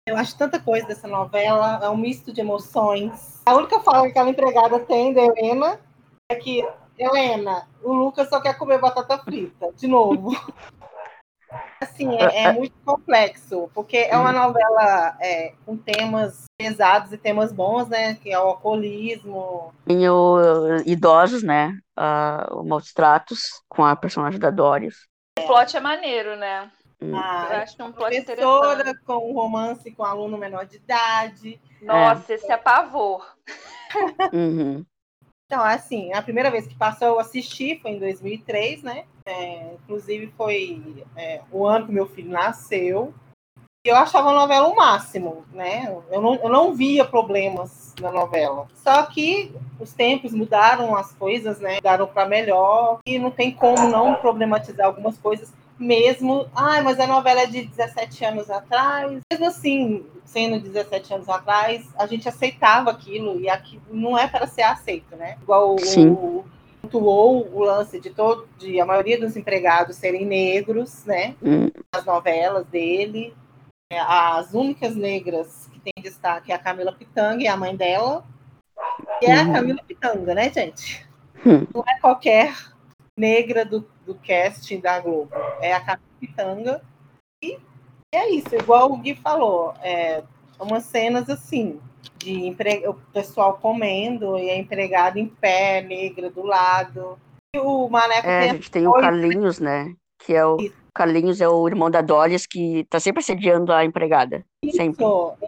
Eu 0.06 0.18
acho 0.18 0.38
tanta 0.38 0.60
coisa 0.60 0.86
dessa 0.86 1.08
novela, 1.08 1.80
é 1.82 1.88
um 1.88 1.96
misto 1.96 2.34
de 2.34 2.42
emoções. 2.42 3.42
A 3.46 3.56
única 3.56 3.80
fala 3.80 4.04
que 4.04 4.10
aquela 4.10 4.30
empregada 4.30 4.80
tem 4.80 5.14
da 5.14 5.22
Helena 5.22 5.80
é 6.30 6.36
que, 6.36 6.68
Helena, 6.98 7.68
o 7.82 7.94
Lucas 7.94 8.30
só 8.30 8.40
quer 8.40 8.58
comer 8.58 8.80
batata 8.80 9.18
frita, 9.18 9.72
de 9.76 9.88
novo. 9.88 10.32
Assim, 11.82 12.16
é, 12.16 12.46
é 12.46 12.52
muito 12.52 12.74
complexo, 12.84 13.70
porque 13.74 13.98
é 13.98 14.18
uma 14.18 14.32
novela 14.32 15.16
é, 15.22 15.54
com 15.66 15.78
temas 15.78 16.46
pesados 16.58 17.12
e 17.12 17.18
temas 17.18 17.52
bons, 17.52 17.88
né? 17.88 18.16
Que 18.16 18.32
é 18.32 18.40
o 18.40 18.48
alcoolismo. 18.48 19.74
E 19.88 20.10
o 20.10 20.78
idosos, 20.86 21.44
né? 21.44 21.78
Uh, 21.98 22.64
maus 22.64 22.92
tratos 22.92 23.42
com 23.70 23.84
a 23.84 23.96
personagem 23.96 24.40
da 24.40 24.50
Doris. 24.50 25.08
O 25.38 25.46
plot 25.46 25.76
é 25.76 25.80
maneiro, 25.80 26.36
né? 26.36 26.72
Ah, 27.14 27.50
eu 27.52 27.58
acho 27.58 27.76
que 27.76 27.82
é 27.82 27.86
um 27.86 27.92
plot 27.92 28.22
professora 28.22 28.94
com 29.06 29.30
um 29.30 29.34
romance 29.34 29.92
com 29.92 30.04
um 30.04 30.06
aluno 30.06 30.38
menor 30.38 30.66
de 30.66 30.78
idade. 30.78 31.60
Nossa, 31.82 32.32
é. 32.32 32.36
esse 32.36 32.52
é 32.52 32.56
pavor. 32.56 33.26
Uhum. 34.32 34.86
Então, 35.54 35.64
assim, 35.64 36.12
a 36.14 36.22
primeira 36.24 36.50
vez 36.50 36.66
que 36.66 36.74
passou 36.74 37.10
eu 37.10 37.20
assisti 37.20 37.78
foi 37.80 37.92
em 37.92 38.00
2003, 38.00 38.82
né? 38.82 39.04
É, 39.24 39.76
inclusive 39.76 40.34
foi 40.36 41.06
é, 41.16 41.42
o 41.52 41.68
ano 41.68 41.86
que 41.86 41.92
meu 41.92 42.08
filho 42.08 42.32
nasceu. 42.32 43.14
E 43.86 43.90
eu 43.90 43.96
achava 43.96 44.32
a 44.32 44.34
novela 44.34 44.68
o 44.68 44.76
máximo, 44.76 45.46
né? 45.54 45.96
Eu 46.10 46.20
não, 46.20 46.36
eu 46.38 46.50
não 46.50 46.74
via 46.74 47.06
problemas 47.06 47.94
na 48.02 48.12
novela. 48.12 48.68
Só 48.74 49.04
que 49.04 49.54
os 49.80 49.94
tempos 49.94 50.34
mudaram 50.34 50.96
as 50.96 51.14
coisas, 51.14 51.60
né? 51.60 51.76
Mudaram 51.76 52.08
para 52.08 52.26
melhor. 52.28 52.98
E 53.06 53.20
não 53.20 53.30
tem 53.30 53.52
como 53.52 53.88
não 53.90 54.16
problematizar 54.16 54.88
algumas 54.88 55.20
coisas 55.20 55.54
mesmo, 55.80 56.48
ah, 56.56 56.82
mas 56.82 57.00
a 57.00 57.08
novela 57.08 57.42
é 57.42 57.46
de 57.46 57.64
17 57.64 58.26
anos 58.26 58.50
atrás. 58.50 59.20
Mesmo 59.32 59.46
assim, 59.46 60.06
sendo 60.26 60.60
17 60.60 61.14
anos 61.14 61.30
atrás, 61.30 61.88
a 61.98 62.06
gente 62.06 62.28
aceitava 62.28 62.92
aquilo 62.92 63.40
e 63.40 63.50
aquilo 63.50 63.84
não 63.92 64.18
é 64.18 64.28
para 64.28 64.48
ser 64.48 64.64
aceito, 64.64 65.16
né? 65.16 65.38
Igual 65.42 65.78
Sim. 65.80 66.10
o 66.10 66.46
pontuou 66.84 67.50
o 67.54 67.64
lance 67.64 68.00
de 68.00 68.10
todo, 68.10 68.48
de 68.58 68.80
a 68.80 68.86
maioria 68.86 69.20
dos 69.20 69.38
empregados 69.38 69.96
serem 69.96 70.26
negros, 70.26 71.06
né? 71.06 71.36
Hum. 71.42 71.70
As 71.92 72.06
novelas 72.06 72.66
dele, 72.68 73.34
é, 73.90 74.00
as 74.00 74.54
únicas 74.54 74.96
negras 74.96 75.70
que 75.72 75.80
tem 75.80 75.94
destaque 76.04 76.52
é 76.52 76.56
a 76.56 76.60
Camila 76.60 76.92
Pitanga 76.92 77.42
e 77.42 77.48
a 77.48 77.56
mãe 77.58 77.76
dela, 77.76 78.26
que 79.20 79.26
é 79.26 79.40
a 79.40 79.44
hum. 79.44 79.54
Camila 79.54 79.84
Pitanga, 79.88 80.36
né, 80.36 80.52
gente? 80.52 81.08
Hum. 81.46 81.66
Não 81.74 81.84
é 81.88 82.00
qualquer 82.00 82.54
negra 83.18 83.64
do, 83.64 83.88
do 84.06 84.16
casting 84.16 84.80
da 84.80 85.00
Globo. 85.00 85.32
É 85.62 85.74
a 85.74 85.80
Capitanga. 85.80 86.82
E 87.42 87.58
é 88.14 88.30
isso, 88.30 88.56
igual 88.56 88.92
o 88.92 88.98
Gui 88.98 89.16
falou. 89.16 89.74
É 89.82 90.24
umas 90.60 90.84
cenas 90.86 91.30
assim, 91.30 91.80
de 92.18 92.48
empre... 92.48 92.88
o 92.88 92.94
pessoal 92.94 93.58
comendo 93.62 94.38
e 94.38 94.50
a 94.50 94.58
empregada 94.58 95.20
em 95.20 95.28
pé, 95.28 95.82
negra 95.82 96.30
do 96.30 96.44
lado. 96.44 97.18
E 97.56 97.60
o 97.60 97.90
Maneco 97.90 98.28
é, 98.28 98.40
tem 98.40 98.50
a 98.50 98.54
gente 98.54 98.72
tem 98.72 98.88
o 98.88 98.94
Carlinhos, 98.94 99.60
né? 99.60 99.94
Que 100.20 100.34
é 100.34 100.46
o. 100.46 100.58
Isso. 100.58 100.84
Carlinhos 100.96 101.42
é 101.42 101.50
o 101.50 101.68
irmão 101.68 101.90
da 101.90 102.02
Doris 102.02 102.46
que 102.46 102.86
tá 102.88 103.00
sempre 103.00 103.22
assediando 103.22 103.74
a 103.74 103.84
empregada. 103.84 104.46
Isso. 104.64 104.78
Sempre. 104.78 105.04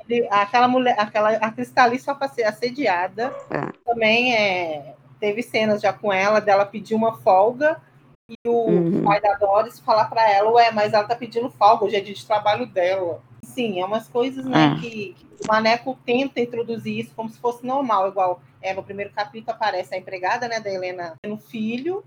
Ele, 0.10 0.28
aquela 0.32 0.68
mulher, 0.68 0.96
aquela 1.00 1.30
atriz 1.34 1.70
tá 1.70 1.84
ali 1.84 2.00
só 2.00 2.16
para 2.16 2.28
ser 2.28 2.44
assediada. 2.44 3.32
É. 3.52 3.72
Também 3.86 4.34
é 4.34 4.96
teve 5.20 5.42
cenas 5.42 5.82
já 5.82 5.94
com 5.94 6.12
ela, 6.12 6.40
dela 6.40 6.66
pedir 6.66 6.94
uma 6.94 7.18
folga 7.18 7.82
e 8.30 8.36
o 8.48 8.52
uhum. 8.52 9.04
pai 9.04 9.22
da 9.22 9.36
Doris 9.36 9.80
falar 9.80 10.06
para 10.06 10.30
ela, 10.30 10.52
ué, 10.52 10.72
mas 10.72 10.94
ela 10.94 11.04
tá 11.04 11.16
pedindo 11.16 11.50
folga, 11.50 11.86
hoje 11.86 11.96
é 11.96 12.02
dia 12.02 12.14
de 12.14 12.26
trabalho 12.26 12.66
dela. 12.66 13.22
Sim, 13.44 13.80
é 13.80 13.86
umas 13.86 14.08
coisas, 14.08 14.44
né, 14.46 14.76
é. 14.76 14.82
que, 14.82 15.14
que, 15.14 15.26
o 15.44 15.48
Maneco 15.48 15.98
tenta 16.06 16.40
introduzir 16.40 17.00
isso 17.00 17.14
como 17.16 17.30
se 17.30 17.40
fosse 17.40 17.66
normal, 17.66 18.08
igual 18.08 18.42
é, 18.62 18.74
no 18.74 18.84
primeiro 18.84 19.12
capítulo 19.12 19.56
aparece 19.56 19.94
a 19.94 19.98
empregada, 19.98 20.48
né, 20.48 20.60
da 20.60 20.72
Helena 20.72 21.16
tendo 21.22 21.38
filho, 21.38 22.04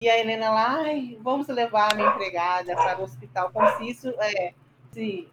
e 0.00 0.08
a 0.08 0.18
Helena 0.18 0.50
lá, 0.50 0.80
ai, 0.82 1.18
vamos 1.20 1.48
levar 1.48 1.92
a 1.92 1.94
minha 1.94 2.08
empregada 2.08 2.74
para 2.74 3.00
o 3.00 3.04
hospital, 3.04 3.50
como 3.52 3.68
se 3.76 3.90
isso 3.90 4.08
é 4.20 4.54
se, 4.92 5.28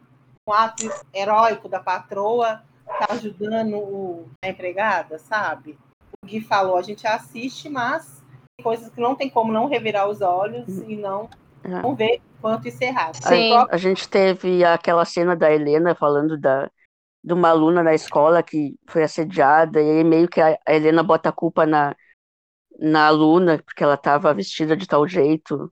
um 0.47 0.51
ato 0.51 0.89
heróico 1.13 1.69
da 1.69 1.79
patroa 1.79 2.61
tá 2.85 3.13
ajudando 3.13 3.77
o, 3.77 4.29
a 4.43 4.49
empregada, 4.49 5.17
sabe? 5.17 5.77
Gui 6.23 6.41
falou, 6.41 6.77
a 6.77 6.81
gente 6.81 7.05
assiste, 7.07 7.69
mas 7.69 8.23
coisas 8.61 8.89
que 8.89 8.99
não 8.99 9.15
tem 9.15 9.29
como 9.29 9.51
não 9.51 9.67
revirar 9.67 10.07
os 10.07 10.21
olhos 10.21 10.67
uhum. 10.67 10.89
e 10.89 10.95
não, 10.95 11.29
é. 11.63 11.69
não 11.69 11.95
ver 11.95 12.21
quanto 12.41 12.67
isso 12.67 12.83
é 12.83 12.87
errado. 12.87 13.15
Sim. 13.15 13.53
A, 13.53 13.67
a 13.71 13.77
gente 13.77 14.07
teve 14.07 14.63
aquela 14.63 15.05
cena 15.05 15.35
da 15.35 15.51
Helena 15.51 15.95
falando 15.95 16.37
da, 16.37 16.69
de 17.23 17.33
uma 17.33 17.49
aluna 17.49 17.83
na 17.83 17.93
escola 17.93 18.43
que 18.43 18.75
foi 18.87 19.03
assediada, 19.03 19.81
e 19.81 19.89
aí 19.89 20.03
meio 20.03 20.27
que 20.27 20.39
a, 20.39 20.57
a 20.65 20.73
Helena 20.73 21.03
bota 21.03 21.29
a 21.29 21.33
culpa 21.33 21.65
na, 21.65 21.95
na 22.79 23.07
aluna, 23.07 23.61
porque 23.63 23.83
ela 23.83 23.95
estava 23.95 24.33
vestida 24.33 24.75
de 24.75 24.87
tal 24.87 25.07
jeito. 25.07 25.71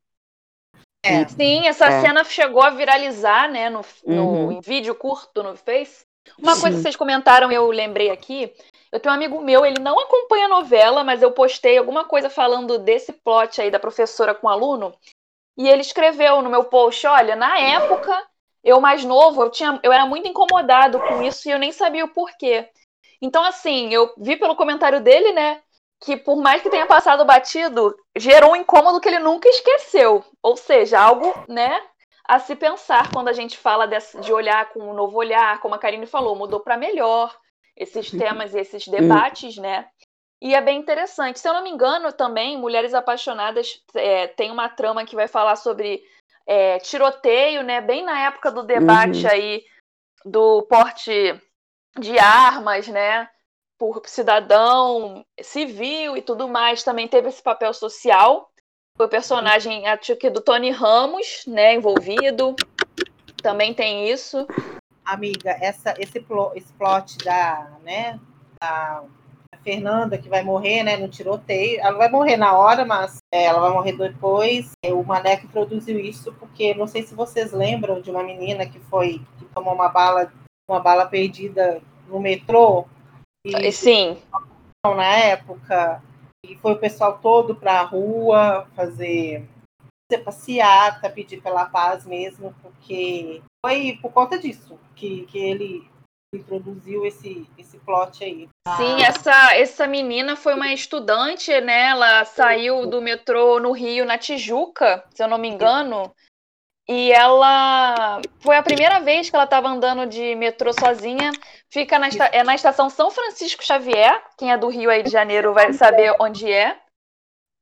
É. 1.06 1.28
Sim, 1.28 1.68
essa 1.68 1.86
é. 1.88 2.02
cena 2.02 2.24
chegou 2.24 2.62
a 2.62 2.70
viralizar, 2.70 3.52
né, 3.52 3.70
no, 3.70 3.82
no 4.06 4.24
uhum. 4.24 4.62
vídeo 4.62 4.96
curto 4.96 5.44
no 5.44 5.56
Face. 5.56 6.06
Uma 6.40 6.56
Sim. 6.56 6.62
coisa 6.62 6.78
que 6.78 6.84
vocês 6.84 6.96
comentaram, 6.96 7.52
eu 7.52 7.70
lembrei 7.70 8.10
aqui, 8.10 8.54
eu 8.94 9.00
tenho 9.00 9.12
um 9.12 9.16
amigo 9.16 9.42
meu, 9.42 9.66
ele 9.66 9.80
não 9.80 10.00
acompanha 10.00 10.46
a 10.46 10.50
novela, 10.50 11.04
mas 11.04 11.24
eu 11.24 11.32
postei 11.32 11.80
alguma 11.80 12.06
coisa 12.06 12.30
falando 12.30 12.78
desse 12.78 13.12
plot 13.12 13.60
aí 13.60 13.72
da 13.72 13.80
professora 13.80 14.36
com 14.36 14.46
o 14.46 14.50
aluno. 14.52 14.94
E 15.58 15.68
ele 15.68 15.82
escreveu 15.82 16.44
no 16.44 16.50
meu 16.50 16.66
post: 16.66 17.08
olha, 17.08 17.36
na 17.36 17.58
época, 17.58 18.16
eu 18.64 18.80
mais 18.80 19.04
novo, 19.04 19.42
eu, 19.42 19.50
tinha, 19.50 19.80
eu 19.82 19.92
era 19.92 20.06
muito 20.06 20.28
incomodado 20.28 21.00
com 21.00 21.24
isso 21.24 21.50
e 21.50 21.52
eu 21.52 21.58
nem 21.58 21.72
sabia 21.72 22.06
o 22.06 22.14
porquê. 22.14 22.70
Então, 23.20 23.44
assim, 23.44 23.92
eu 23.92 24.14
vi 24.16 24.36
pelo 24.36 24.56
comentário 24.56 25.02
dele, 25.02 25.32
né? 25.32 25.60
Que 26.00 26.16
por 26.16 26.36
mais 26.36 26.62
que 26.62 26.70
tenha 26.70 26.86
passado 26.86 27.26
batido, 27.26 27.98
gerou 28.16 28.52
um 28.52 28.56
incômodo 28.56 29.02
que 29.02 29.08
ele 29.08 29.18
nunca 29.18 29.50
esqueceu. 29.50 30.24
Ou 30.40 30.56
seja, 30.56 31.00
algo, 31.00 31.34
né? 31.48 31.82
A 32.28 32.38
se 32.38 32.56
pensar 32.56 33.12
quando 33.12 33.30
a 33.30 33.34
gente 33.34 33.58
fala 33.58 33.88
desse, 33.88 34.20
de 34.20 34.32
olhar 34.32 34.70
com 34.70 34.82
um 34.82 34.94
novo 34.94 35.18
olhar, 35.18 35.60
como 35.62 35.74
a 35.74 35.80
Karine 35.80 36.06
falou, 36.06 36.36
mudou 36.36 36.60
para 36.60 36.78
melhor 36.78 37.36
esses 37.76 38.12
temas 38.12 38.54
e 38.54 38.60
esses 38.60 38.88
debates, 38.88 39.58
né? 39.58 39.88
E 40.42 40.54
é 40.54 40.62
bem 40.62 40.80
interessante. 40.80 41.40
Se 41.40 41.48
eu 41.48 41.54
não 41.54 41.64
me 41.64 41.70
engano, 41.70 42.12
também, 42.12 42.58
Mulheres 42.58 42.94
Apaixonadas 42.94 43.82
é, 43.96 44.28
tem 44.28 44.52
uma 44.52 44.68
trama 44.68 45.06
que 45.06 45.16
vai 45.16 45.28
falar 45.28 45.56
sobre 45.56 46.04
é, 46.46 46.80
tiroteio, 46.80 47.64
né? 47.64 47.80
Bem 47.80 48.04
na 48.04 48.26
época 48.26 48.52
do 48.52 48.64
debate 48.64 49.24
uhum. 49.24 49.32
aí 49.32 49.64
do 50.26 50.64
porte 50.64 51.42
de 51.98 52.20
armas, 52.20 52.88
né? 52.88 53.30
Por 53.80 54.02
cidadão 54.06 55.26
civil 55.42 56.18
e 56.18 56.22
tudo 56.22 56.48
mais. 56.48 56.84
Também 56.84 57.08
teve 57.08 57.30
esse 57.30 57.42
papel 57.42 57.74
social. 57.74 58.50
Foi 58.98 59.06
o 59.08 59.10
personagem, 59.10 59.88
acho 59.88 60.16
que 60.18 60.30
do 60.30 60.42
Tony 60.42 60.72
Ramos, 60.72 61.44
né? 61.48 61.74
Envolvido. 61.74 62.56
Também 63.42 63.74
tem 63.74 64.10
isso 64.10 64.46
amiga, 65.06 65.52
essa, 65.62 65.94
esse, 65.98 66.20
plot, 66.20 66.58
esse 66.58 66.72
plot 66.74 67.18
da, 67.20 67.78
né, 67.84 68.20
da 68.62 69.04
Fernanda 69.64 70.18
que 70.18 70.30
vai 70.30 70.44
morrer, 70.44 70.84
né, 70.84 70.98
no 70.98 71.08
tiroteio, 71.08 71.80
ela 71.80 71.98
vai 71.98 72.10
morrer 72.10 72.38
na 72.38 72.58
hora, 72.58 72.86
mas 72.86 73.18
é, 73.32 73.46
ela 73.46 73.60
vai 73.60 73.72
morrer 73.72 73.94
depois. 73.94 74.72
O 74.86 75.04
Maneco 75.04 75.48
produziu 75.48 76.00
isso 76.00 76.34
porque 76.34 76.74
não 76.74 76.88
sei 76.88 77.04
se 77.04 77.16
vocês 77.16 77.52
lembram 77.52 78.02
de 78.02 78.12
uma 78.12 78.24
menina 78.24 78.66
que 78.66 78.80
foi 78.80 79.22
que 79.38 79.46
tomou 79.46 79.74
uma 79.74 79.90
bala, 79.90 80.32
uma 80.70 80.80
bala 80.80 81.06
perdida 81.06 81.82
no 82.08 82.20
metrô. 82.20 82.86
E, 83.46 83.72
Sim. 83.72 84.18
Na 84.86 85.16
época 85.16 86.02
e 86.46 86.58
foi 86.58 86.74
o 86.74 86.80
pessoal 86.80 87.20
todo 87.20 87.56
para 87.56 87.80
a 87.80 87.84
rua 87.84 88.68
fazer 88.76 89.48
passeata, 90.26 91.10
pedir 91.10 91.42
pela 91.42 91.66
paz 91.66 92.06
mesmo, 92.06 92.54
porque 92.62 93.42
foi 93.66 93.98
por 94.02 94.12
conta 94.12 94.38
disso 94.38 94.78
que, 94.96 95.26
que 95.28 95.38
ele 95.38 95.90
introduziu 96.36 97.06
esse, 97.06 97.48
esse 97.58 97.78
plot 97.80 98.24
aí. 98.24 98.50
Sim, 98.76 99.04
essa, 99.04 99.56
essa 99.56 99.88
menina 99.88 100.36
foi 100.36 100.56
uma 100.56 100.74
estudante, 100.74 101.50
né? 101.62 101.90
Ela 101.90 102.26
saiu 102.26 102.88
do 102.88 103.02
metrô 103.02 103.60
no 103.60 103.72
Rio, 103.72 104.06
na 104.06 104.18
Tijuca, 104.18 105.04
se 105.12 105.24
eu 105.24 105.28
não 105.28 105.38
me 105.38 105.48
engano. 105.48 106.14
E 106.90 107.14
ela 107.14 108.20
foi 108.42 108.58
a 108.58 108.64
primeira 108.64 109.00
vez 109.00 109.30
que 109.30 109.36
ela 109.36 109.46
estava 109.46 109.70
andando 109.70 110.06
de 110.06 110.36
metrô 110.36 110.74
sozinha. 110.74 111.32
Fica 111.70 111.98
na, 111.98 112.10
é 112.32 112.44
na 112.44 112.56
estação 112.56 112.90
São 112.90 113.10
Francisco 113.10 113.64
Xavier. 113.64 114.22
Quem 114.38 114.52
é 114.52 114.58
do 114.58 114.68
Rio 114.68 114.90
aí 114.90 115.04
de 115.04 115.10
Janeiro 115.10 115.54
vai 115.54 115.72
saber 115.72 116.14
onde 116.20 116.52
é. 116.52 116.78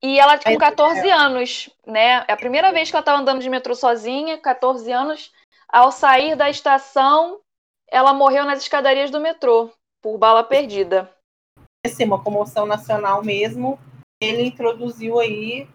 E 0.04 0.20
ela 0.20 0.40
com 0.40 0.58
14 0.58 1.08
anos, 1.12 1.70
né? 1.86 2.26
É 2.28 2.34
a 2.34 2.38
primeira 2.38 2.72
vez 2.72 2.90
que 2.90 2.96
ela 2.96 3.02
estava 3.02 3.20
andando 3.20 3.42
de 3.42 3.50
metrô 3.50 3.76
sozinha, 3.76 4.40
14 4.40 4.92
anos. 4.92 5.32
Ao 5.72 5.92
sair 5.92 6.36
da 6.36 6.50
estação, 6.50 7.40
ela 7.90 8.14
morreu 8.14 8.46
nas 8.46 8.60
escadarias 8.60 9.10
do 9.10 9.22
metrô. 9.22 9.70
por 10.02 10.18
Bala 10.18 10.44
Perdida. 10.44 11.10
Assim, 11.86 12.06
uma 12.06 12.22
comoção 12.22 12.66
nacional 12.66 13.24
mesmo. 13.24 13.80
Ele 14.22 14.44
introduziu 14.44 15.20
aí, 15.20 15.68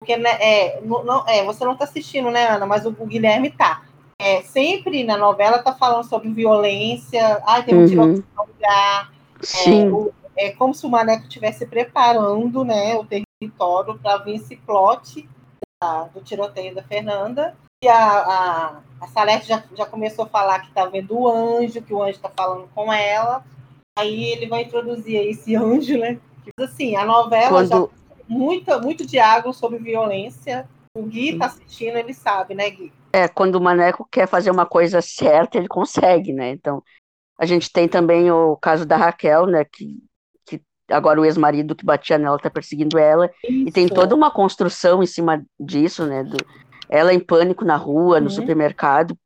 porque 0.00 0.16
né, 0.16 0.30
é, 0.40 0.80
não, 0.82 1.26
é, 1.26 1.44
você 1.44 1.64
não 1.64 1.72
está 1.72 1.84
assistindo, 1.84 2.30
né, 2.30 2.48
Ana? 2.48 2.66
Mas 2.66 2.84
o, 2.84 2.90
o 2.90 3.06
Guilherme 3.06 3.50
tá. 3.50 3.84
É, 4.20 4.42
sempre 4.42 5.04
na 5.04 5.16
novela 5.16 5.58
tá 5.58 5.72
falando 5.72 6.04
sobre 6.04 6.28
violência, 6.30 7.42
ah, 7.44 7.62
tem 7.62 7.74
um 7.74 7.80
uhum. 7.80 7.86
tiroteio 7.86 8.26
no 8.36 8.44
lugar. 8.46 9.12
Sim. 9.40 9.86
É, 9.86 9.90
o, 9.90 10.12
é 10.36 10.50
como 10.50 10.74
se 10.74 10.84
o 10.84 10.90
Maneco 10.90 11.24
estivesse 11.24 11.66
preparando 11.66 12.64
né, 12.64 12.96
o 12.96 13.04
território 13.04 13.98
para 13.98 14.18
vir 14.18 14.36
esse 14.36 14.56
plot 14.56 15.28
do 16.12 16.20
tiroteio 16.20 16.74
da 16.74 16.82
Fernanda. 16.82 17.56
E 17.82 17.88
a, 17.88 17.96
a, 17.96 18.80
a 19.00 19.06
Salete 19.08 19.46
já, 19.46 19.62
já 19.74 19.86
começou 19.86 20.24
a 20.24 20.28
falar 20.28 20.60
que 20.60 20.68
está 20.68 20.86
vendo 20.86 21.18
o 21.18 21.28
anjo, 21.28 21.82
que 21.82 21.92
o 21.92 22.02
anjo 22.02 22.16
está 22.16 22.30
falando 22.30 22.68
com 22.74 22.92
ela. 22.92 23.44
Aí 23.98 24.24
ele 24.24 24.46
vai 24.46 24.62
introduzir 24.62 25.16
esse 25.16 25.54
anjo, 25.54 25.98
né? 25.98 26.18
Assim, 26.58 26.96
a 26.96 27.04
novela 27.04 27.48
Quando... 27.48 27.68
já 27.68 28.04
muito, 28.28 28.80
muito 28.80 29.06
diálogo 29.06 29.52
sobre 29.52 29.78
violência. 29.78 30.68
O 30.96 31.02
Gui 31.02 31.30
está 31.30 31.46
assistindo, 31.46 31.96
ele 31.96 32.14
sabe, 32.14 32.54
né, 32.54 32.70
Gui? 32.70 32.92
É, 33.12 33.28
quando 33.28 33.56
o 33.56 33.60
Maneco 33.60 34.06
quer 34.10 34.28
fazer 34.28 34.50
uma 34.50 34.66
coisa 34.66 35.00
certa, 35.00 35.58
ele 35.58 35.68
consegue, 35.68 36.32
né? 36.32 36.50
Então, 36.50 36.82
a 37.38 37.46
gente 37.46 37.70
tem 37.70 37.88
também 37.88 38.30
o 38.30 38.56
caso 38.56 38.86
da 38.86 38.96
Raquel, 38.96 39.46
né, 39.46 39.64
que 39.64 39.98
agora 40.90 41.20
o 41.20 41.24
ex-marido 41.24 41.74
que 41.74 41.84
batia 41.84 42.18
nela 42.18 42.36
está 42.36 42.50
perseguindo 42.50 42.98
ela, 42.98 43.30
Isso. 43.42 43.68
e 43.68 43.72
tem 43.72 43.88
toda 43.88 44.14
uma 44.14 44.30
construção 44.30 45.02
em 45.02 45.06
cima 45.06 45.44
disso, 45.58 46.06
né? 46.06 46.22
Do, 46.22 46.36
ela 46.88 47.12
em 47.12 47.20
pânico 47.20 47.64
na 47.64 47.76
rua, 47.76 48.20
no 48.20 48.26
uhum. 48.26 48.30
supermercado, 48.30 49.16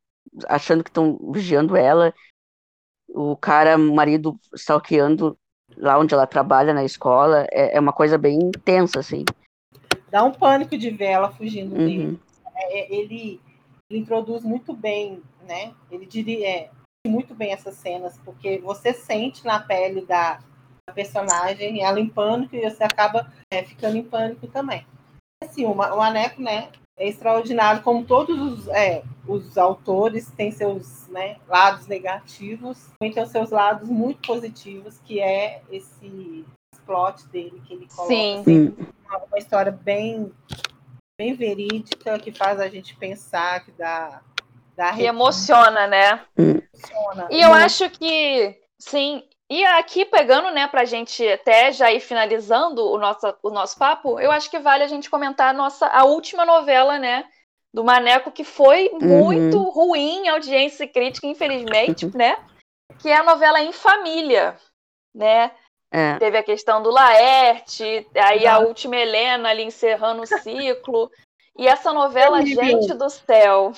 achando 0.46 0.84
que 0.84 0.90
estão 0.90 1.18
vigiando 1.32 1.76
ela, 1.76 2.14
o 3.08 3.36
cara, 3.36 3.76
o 3.76 3.94
marido, 3.94 4.38
stalkeando 4.54 5.36
lá 5.76 5.98
onde 5.98 6.14
ela 6.14 6.26
trabalha, 6.26 6.72
na 6.72 6.84
escola, 6.84 7.46
é, 7.50 7.76
é 7.76 7.80
uma 7.80 7.92
coisa 7.92 8.16
bem 8.16 8.38
intensa, 8.38 9.00
assim. 9.00 9.24
Dá 10.10 10.24
um 10.24 10.32
pânico 10.32 10.76
de 10.76 10.90
ver 10.90 11.06
ela 11.06 11.30
fugindo 11.30 11.76
uhum. 11.76 11.86
dele. 11.86 12.20
É, 12.56 12.78
é, 12.78 12.94
ele, 12.94 13.40
ele, 13.90 14.00
introduz 14.00 14.42
muito 14.42 14.72
bem, 14.72 15.22
né? 15.46 15.74
Ele 15.90 16.06
diria 16.06 16.48
é, 16.48 16.70
muito 17.06 17.34
bem 17.34 17.52
essas 17.52 17.74
cenas, 17.76 18.18
porque 18.24 18.58
você 18.58 18.92
sente 18.92 19.44
na 19.44 19.60
pele 19.60 20.04
da, 20.06 20.40
personagem, 20.88 21.82
ela 21.82 22.00
em 22.00 22.08
pânico 22.08 22.56
e 22.56 22.68
você 22.68 22.84
acaba 22.84 23.32
é, 23.50 23.62
ficando 23.62 23.96
em 23.96 24.02
pânico 24.02 24.46
também. 24.46 24.86
Assim, 25.42 25.64
o, 25.64 25.72
o 25.72 25.74
Maneco, 25.74 26.42
né, 26.42 26.68
é 26.98 27.08
extraordinário, 27.08 27.82
como 27.82 28.04
todos 28.04 28.38
os, 28.40 28.68
é, 28.68 29.02
os 29.26 29.56
autores 29.56 30.30
têm 30.32 30.50
seus 30.50 31.06
né, 31.08 31.36
lados 31.46 31.86
negativos, 31.86 32.76
também 32.98 33.14
tem 33.14 33.22
os 33.22 33.30
seus 33.30 33.50
lados 33.50 33.88
muito 33.88 34.26
positivos, 34.26 34.98
que 35.04 35.20
é 35.20 35.62
esse 35.70 36.44
plot 36.84 37.26
dele 37.28 37.62
que 37.66 37.74
ele 37.74 37.86
coloca. 37.86 38.14
Sim. 38.14 38.40
Assim, 38.40 38.76
uma, 39.06 39.18
uma, 39.18 39.38
história 39.38 39.70
bem, 39.70 40.32
bem 41.18 41.34
verídica, 41.34 42.18
que 42.18 42.32
faz 42.32 42.58
a 42.58 42.68
gente 42.68 42.96
pensar, 42.96 43.64
que 43.64 43.70
dá... 43.72 44.22
dá 44.74 44.94
que 44.94 45.04
emociona, 45.04 45.86
né? 45.86 46.24
Emociona. 46.36 47.28
E 47.30 47.40
eu 47.40 47.52
acho 47.52 47.88
que, 47.90 48.58
sim, 48.78 49.22
e 49.50 49.64
aqui, 49.64 50.04
pegando, 50.04 50.50
né, 50.50 50.66
pra 50.68 50.84
gente 50.84 51.26
até 51.26 51.72
já 51.72 51.90
ir 51.90 52.00
finalizando 52.00 52.84
o 52.84 52.98
nosso, 52.98 53.34
o 53.42 53.50
nosso 53.50 53.78
papo, 53.78 54.20
eu 54.20 54.30
acho 54.30 54.50
que 54.50 54.58
vale 54.58 54.84
a 54.84 54.88
gente 54.88 55.08
comentar 55.08 55.50
a 55.50 55.56
nossa 55.56 55.86
a 55.86 56.04
última 56.04 56.44
novela, 56.44 56.98
né, 56.98 57.24
do 57.72 57.82
Maneco, 57.82 58.30
que 58.30 58.44
foi 58.44 58.90
uhum. 58.92 59.24
muito 59.24 59.58
ruim 59.70 60.26
em 60.26 60.28
audiência 60.28 60.84
e 60.84 60.88
crítica, 60.88 61.26
infelizmente, 61.26 62.06
né? 62.16 62.36
Que 62.98 63.08
é 63.08 63.16
a 63.16 63.22
novela 63.22 63.60
Em 63.60 63.72
Família, 63.72 64.58
né? 65.14 65.52
É. 65.90 66.18
Teve 66.18 66.36
a 66.36 66.42
questão 66.42 66.82
do 66.82 66.90
Laerte, 66.90 68.06
aí 68.14 68.46
a 68.46 68.58
última 68.58 68.96
Helena 68.96 69.48
ali 69.48 69.62
encerrando 69.62 70.22
o 70.22 70.26
ciclo. 70.42 71.10
E 71.56 71.66
essa 71.66 71.92
novela, 71.92 72.44
gente 72.44 72.94
do 72.94 73.08
céu. 73.08 73.72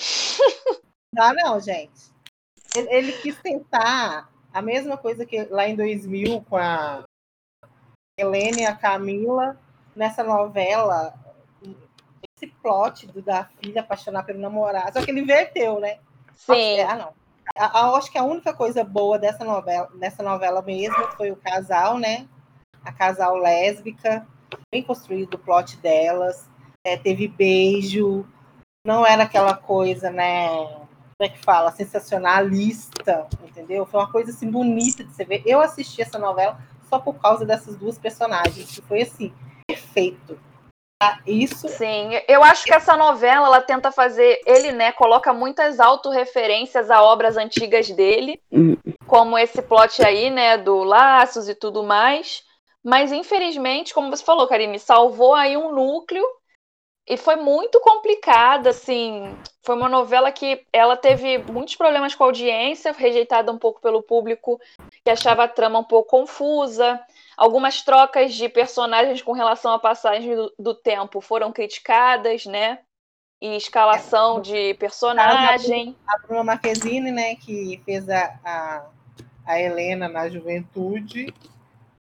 Não, 1.14 1.33
não, 1.35 1.61
gente. 1.61 2.11
Ele, 2.74 2.88
ele 2.92 3.12
quis 3.12 3.37
tentar 3.40 4.28
a 4.52 4.62
mesma 4.62 4.96
coisa 4.96 5.24
que 5.24 5.44
lá 5.44 5.68
em 5.68 5.76
2000 5.76 6.42
com 6.42 6.56
a 6.56 7.04
Helena 8.18 8.60
e 8.60 8.66
a 8.66 8.74
Camila, 8.74 9.58
nessa 9.94 10.22
novela, 10.22 11.14
esse 12.36 12.46
plot 12.62 13.06
do, 13.06 13.22
da 13.22 13.44
filha 13.44 13.80
apaixonar 13.80 14.24
pelo 14.24 14.40
namorado, 14.40 14.98
só 14.98 15.04
que 15.04 15.10
ele 15.10 15.20
inverteu, 15.20 15.80
né? 15.80 15.98
Sim. 16.34 16.80
Ah, 16.80 16.96
não. 16.96 17.20
Eu 17.56 17.96
acho 17.96 18.10
que 18.10 18.18
a 18.18 18.22
única 18.22 18.52
coisa 18.52 18.84
boa 18.84 19.18
dessa 19.18 19.44
novela, 19.44 19.88
dessa 19.94 20.22
novela 20.22 20.62
mesmo 20.62 20.96
foi 21.16 21.30
o 21.30 21.36
casal, 21.36 21.98
né? 21.98 22.28
A 22.84 22.92
casal 22.92 23.36
lésbica, 23.36 24.26
bem 24.72 24.82
construído 24.82 25.34
o 25.34 25.38
plot 25.38 25.76
delas. 25.78 26.48
É, 26.84 26.96
teve 26.96 27.28
beijo, 27.28 28.26
não 28.86 29.04
era 29.04 29.24
aquela 29.24 29.54
coisa, 29.54 30.10
né? 30.10 30.48
Como 31.20 31.30
é 31.30 31.37
que 31.37 31.44
fala, 31.44 31.70
sensacionalista, 31.70 33.26
entendeu? 33.44 33.85
Foi 33.85 34.00
uma 34.00 34.11
coisa 34.11 34.30
assim 34.30 34.50
bonita 34.50 35.04
de 35.04 35.14
você 35.14 35.22
ver. 35.22 35.42
Eu 35.44 35.61
assisti 35.61 36.00
essa 36.00 36.18
novela 36.18 36.59
só 36.88 36.98
por 36.98 37.20
causa 37.20 37.44
dessas 37.44 37.76
duas 37.76 37.98
personagens, 37.98 38.74
que 38.74 38.80
foi 38.80 39.02
assim, 39.02 39.30
perfeito. 39.66 40.40
Ah, 41.02 41.18
isso. 41.26 41.68
Sim, 41.68 42.12
eu 42.26 42.42
acho 42.42 42.64
que 42.64 42.72
essa 42.72 42.96
novela 42.96 43.48
ela 43.48 43.61
tenta 43.61 43.92
fazer, 43.92 44.40
ele, 44.46 44.72
né, 44.72 44.92
coloca 44.92 45.30
muitas 45.35 45.78
autorreferências 45.78 46.90
a 46.90 47.02
obras 47.02 47.37
antigas 47.37 47.90
dele, 47.90 48.40
uhum. 48.50 48.78
como 49.06 49.37
esse 49.37 49.61
plot 49.61 50.02
aí, 50.02 50.30
né, 50.30 50.56
do 50.56 50.83
Laços 50.83 51.50
e 51.50 51.54
tudo 51.54 51.83
mais. 51.83 52.42
Mas 52.83 53.12
infelizmente, 53.12 53.92
como 53.92 54.09
você 54.09 54.24
falou, 54.24 54.48
Karine, 54.48 54.78
salvou 54.78 55.35
aí 55.35 55.54
um 55.54 55.70
núcleo 55.74 56.24
e 57.11 57.16
foi 57.16 57.35
muito 57.35 57.81
complicada, 57.81 58.70
assim. 58.70 59.37
Foi 59.64 59.75
uma 59.75 59.88
novela 59.88 60.31
que 60.31 60.64
ela 60.73 60.96
teve 60.96 61.38
muitos 61.38 61.75
problemas 61.75 62.14
com 62.14 62.23
a 62.23 62.29
audiência, 62.29 62.92
rejeitada 62.92 63.51
um 63.51 63.59
pouco 63.59 63.81
pelo 63.81 64.01
público 64.01 64.61
que 65.05 65.11
achava 65.11 65.42
a 65.42 65.49
trama 65.49 65.81
um 65.81 65.85
pouco 65.85 66.09
confusa. 66.09 67.01
Algumas 67.37 67.83
trocas 67.83 68.33
de 68.35 68.49
personagens 68.49 69.20
com 69.23 69.33
relação 69.33 69.73
à 69.73 69.79
passagem 69.81 70.37
do, 70.37 70.55
do 70.57 70.73
tempo 70.73 71.20
foram 71.20 71.51
criticadas, 71.51 72.46
né? 72.46 72.79
E 73.42 73.57
escalação 73.57 74.40
de 74.40 74.75
personagem. 74.75 75.96
A 76.07 76.16
Bruna 76.18 76.44
Marquezine, 76.44 77.11
né, 77.11 77.35
que 77.35 77.83
fez 77.85 78.09
a, 78.09 78.38
a, 78.44 78.87
a 79.46 79.61
Helena 79.61 80.09
na 80.09 80.29
juventude, 80.29 81.35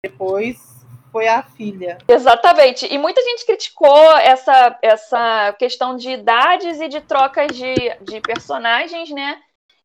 depois 0.05 0.72
foi 1.13 1.29
a 1.29 1.43
filha. 1.43 1.99
Exatamente. 2.09 2.87
E 2.93 2.97
muita 2.97 3.21
gente 3.23 3.45
criticou 3.45 4.17
essa, 4.17 4.79
essa 4.81 5.53
questão 5.59 5.95
de 5.95 6.11
idades 6.11 6.81
e 6.81 6.89
de 6.89 7.03
trocas 7.03 7.49
de, 7.55 7.75
de 8.01 8.21
personagens, 8.23 9.11
né? 9.11 9.39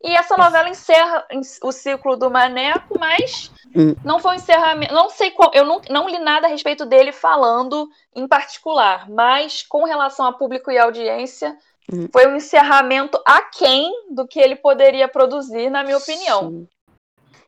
E 0.03 0.15
essa 0.15 0.37
novela 0.37 0.69
encerra 0.69 1.25
o 1.63 1.71
ciclo 1.71 2.15
do 2.15 2.29
Maneco, 2.29 2.97
mas 2.99 3.51
hum. 3.75 3.95
não 4.05 4.19
foi 4.19 4.31
um 4.31 4.35
encerramento. 4.35 4.93
Não 4.93 5.09
sei 5.09 5.31
qual. 5.31 5.51
Eu 5.53 5.65
não, 5.65 5.81
não 5.89 6.07
li 6.07 6.19
nada 6.19 6.47
a 6.47 6.49
respeito 6.49 6.85
dele 6.85 7.11
falando 7.11 7.89
em 8.15 8.27
particular, 8.27 9.09
mas 9.09 9.63
com 9.63 9.83
relação 9.83 10.25
a 10.25 10.33
público 10.33 10.71
e 10.71 10.77
audiência, 10.77 11.57
hum. 11.91 12.07
foi 12.13 12.27
um 12.27 12.35
encerramento 12.35 13.19
aquém 13.25 13.91
do 14.11 14.27
que 14.27 14.39
ele 14.39 14.55
poderia 14.55 15.07
produzir, 15.07 15.69
na 15.69 15.83
minha 15.83 15.97
opinião. 15.97 16.51
Sim. 16.51 16.67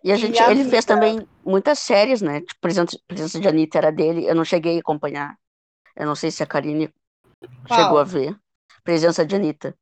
E 0.04 0.12
a 0.12 0.16
gente, 0.16 0.38
e 0.38 0.40
a 0.40 0.52
ele 0.52 0.64
fez 0.64 0.86
também 0.86 1.28
muitas 1.44 1.80
séries, 1.80 2.22
né? 2.22 2.42
Tipo, 2.42 2.62
Presença, 2.62 2.98
Presença 3.08 3.40
de 3.40 3.48
Anitta 3.48 3.78
era 3.78 3.92
dele, 3.92 4.26
eu 4.26 4.36
não 4.36 4.46
cheguei 4.46 4.78
a 4.78 4.80
acompanhar. 4.80 5.38
Eu 5.96 6.06
não 6.06 6.16
sei 6.16 6.32
se 6.32 6.42
a 6.42 6.46
Karine 6.46 6.94
Qual? 7.68 7.80
chegou 7.80 7.98
a 7.98 8.04
ver. 8.04 8.38
Presença 8.84 9.26
de 9.26 9.36
Anitta. 9.36 9.76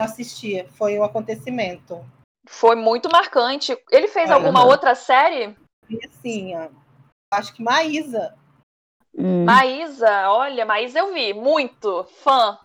Assistia, 0.00 0.68
foi 0.68 0.98
um 0.98 1.02
acontecimento. 1.02 2.04
Foi 2.46 2.76
muito 2.76 3.10
marcante. 3.10 3.76
Ele 3.90 4.08
fez 4.08 4.30
alguma 4.30 4.64
outra 4.64 4.94
série? 4.94 5.56
Assim, 6.04 6.52
acho 7.32 7.54
que 7.54 7.62
Maísa. 7.62 8.36
Hum. 9.16 9.44
Maísa, 9.44 10.30
olha, 10.30 10.64
Maísa 10.64 11.00
eu 11.00 11.12
vi, 11.12 11.32
muito, 11.34 12.04
fã. 12.04 12.58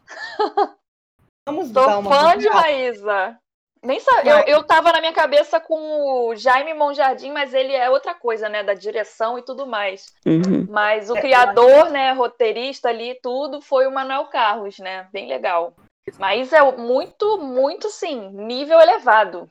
Vamos 1.48 1.66
Sou 1.72 1.74
dar 1.74 1.98
uma 1.98 2.10
fã 2.10 2.38
de 2.38 2.50
Maísa. 2.50 3.40
Nem 3.84 4.00
sabe, 4.00 4.30
eu, 4.30 4.38
eu 4.48 4.64
tava 4.64 4.94
na 4.94 5.02
minha 5.02 5.12
cabeça 5.12 5.60
com 5.60 6.30
o 6.30 6.36
Jaime 6.36 6.74
Monjardim, 6.74 7.32
mas 7.32 7.54
ele 7.54 7.74
é 7.74 7.90
outra 7.90 8.14
coisa, 8.14 8.48
né? 8.48 8.64
Da 8.64 8.74
direção 8.74 9.38
e 9.38 9.42
tudo 9.42 9.68
mais. 9.68 10.06
Uhum. 10.26 10.66
Mas 10.70 11.10
o 11.10 11.18
é, 11.18 11.22
criador, 11.22 11.90
né, 11.90 12.14
roteirista 12.14 12.88
ali, 12.88 13.20
tudo, 13.22 13.62
foi 13.62 13.86
o 13.86 13.92
Manuel 13.92 14.26
Carlos, 14.28 14.80
né? 14.80 15.08
Bem 15.12 15.28
legal. 15.28 15.76
Mas 16.18 16.54
é 16.54 16.62
muito, 16.72 17.38
muito, 17.40 17.90
sim, 17.90 18.30
nível 18.32 18.80
elevado. 18.80 19.50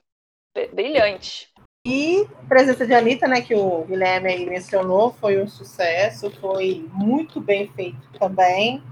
Brilhante. 0.72 1.48
E 1.86 2.26
a 2.44 2.46
presença 2.46 2.86
de 2.86 2.94
Anitta, 2.94 3.26
né, 3.26 3.42
que 3.42 3.54
o 3.54 3.84
Guilherme 3.84 4.30
aí 4.30 4.48
mencionou, 4.48 5.12
foi 5.12 5.42
um 5.42 5.48
sucesso, 5.48 6.30
foi 6.40 6.88
muito 6.92 7.40
bem 7.40 7.68
feito 7.68 8.00
também. 8.18 8.82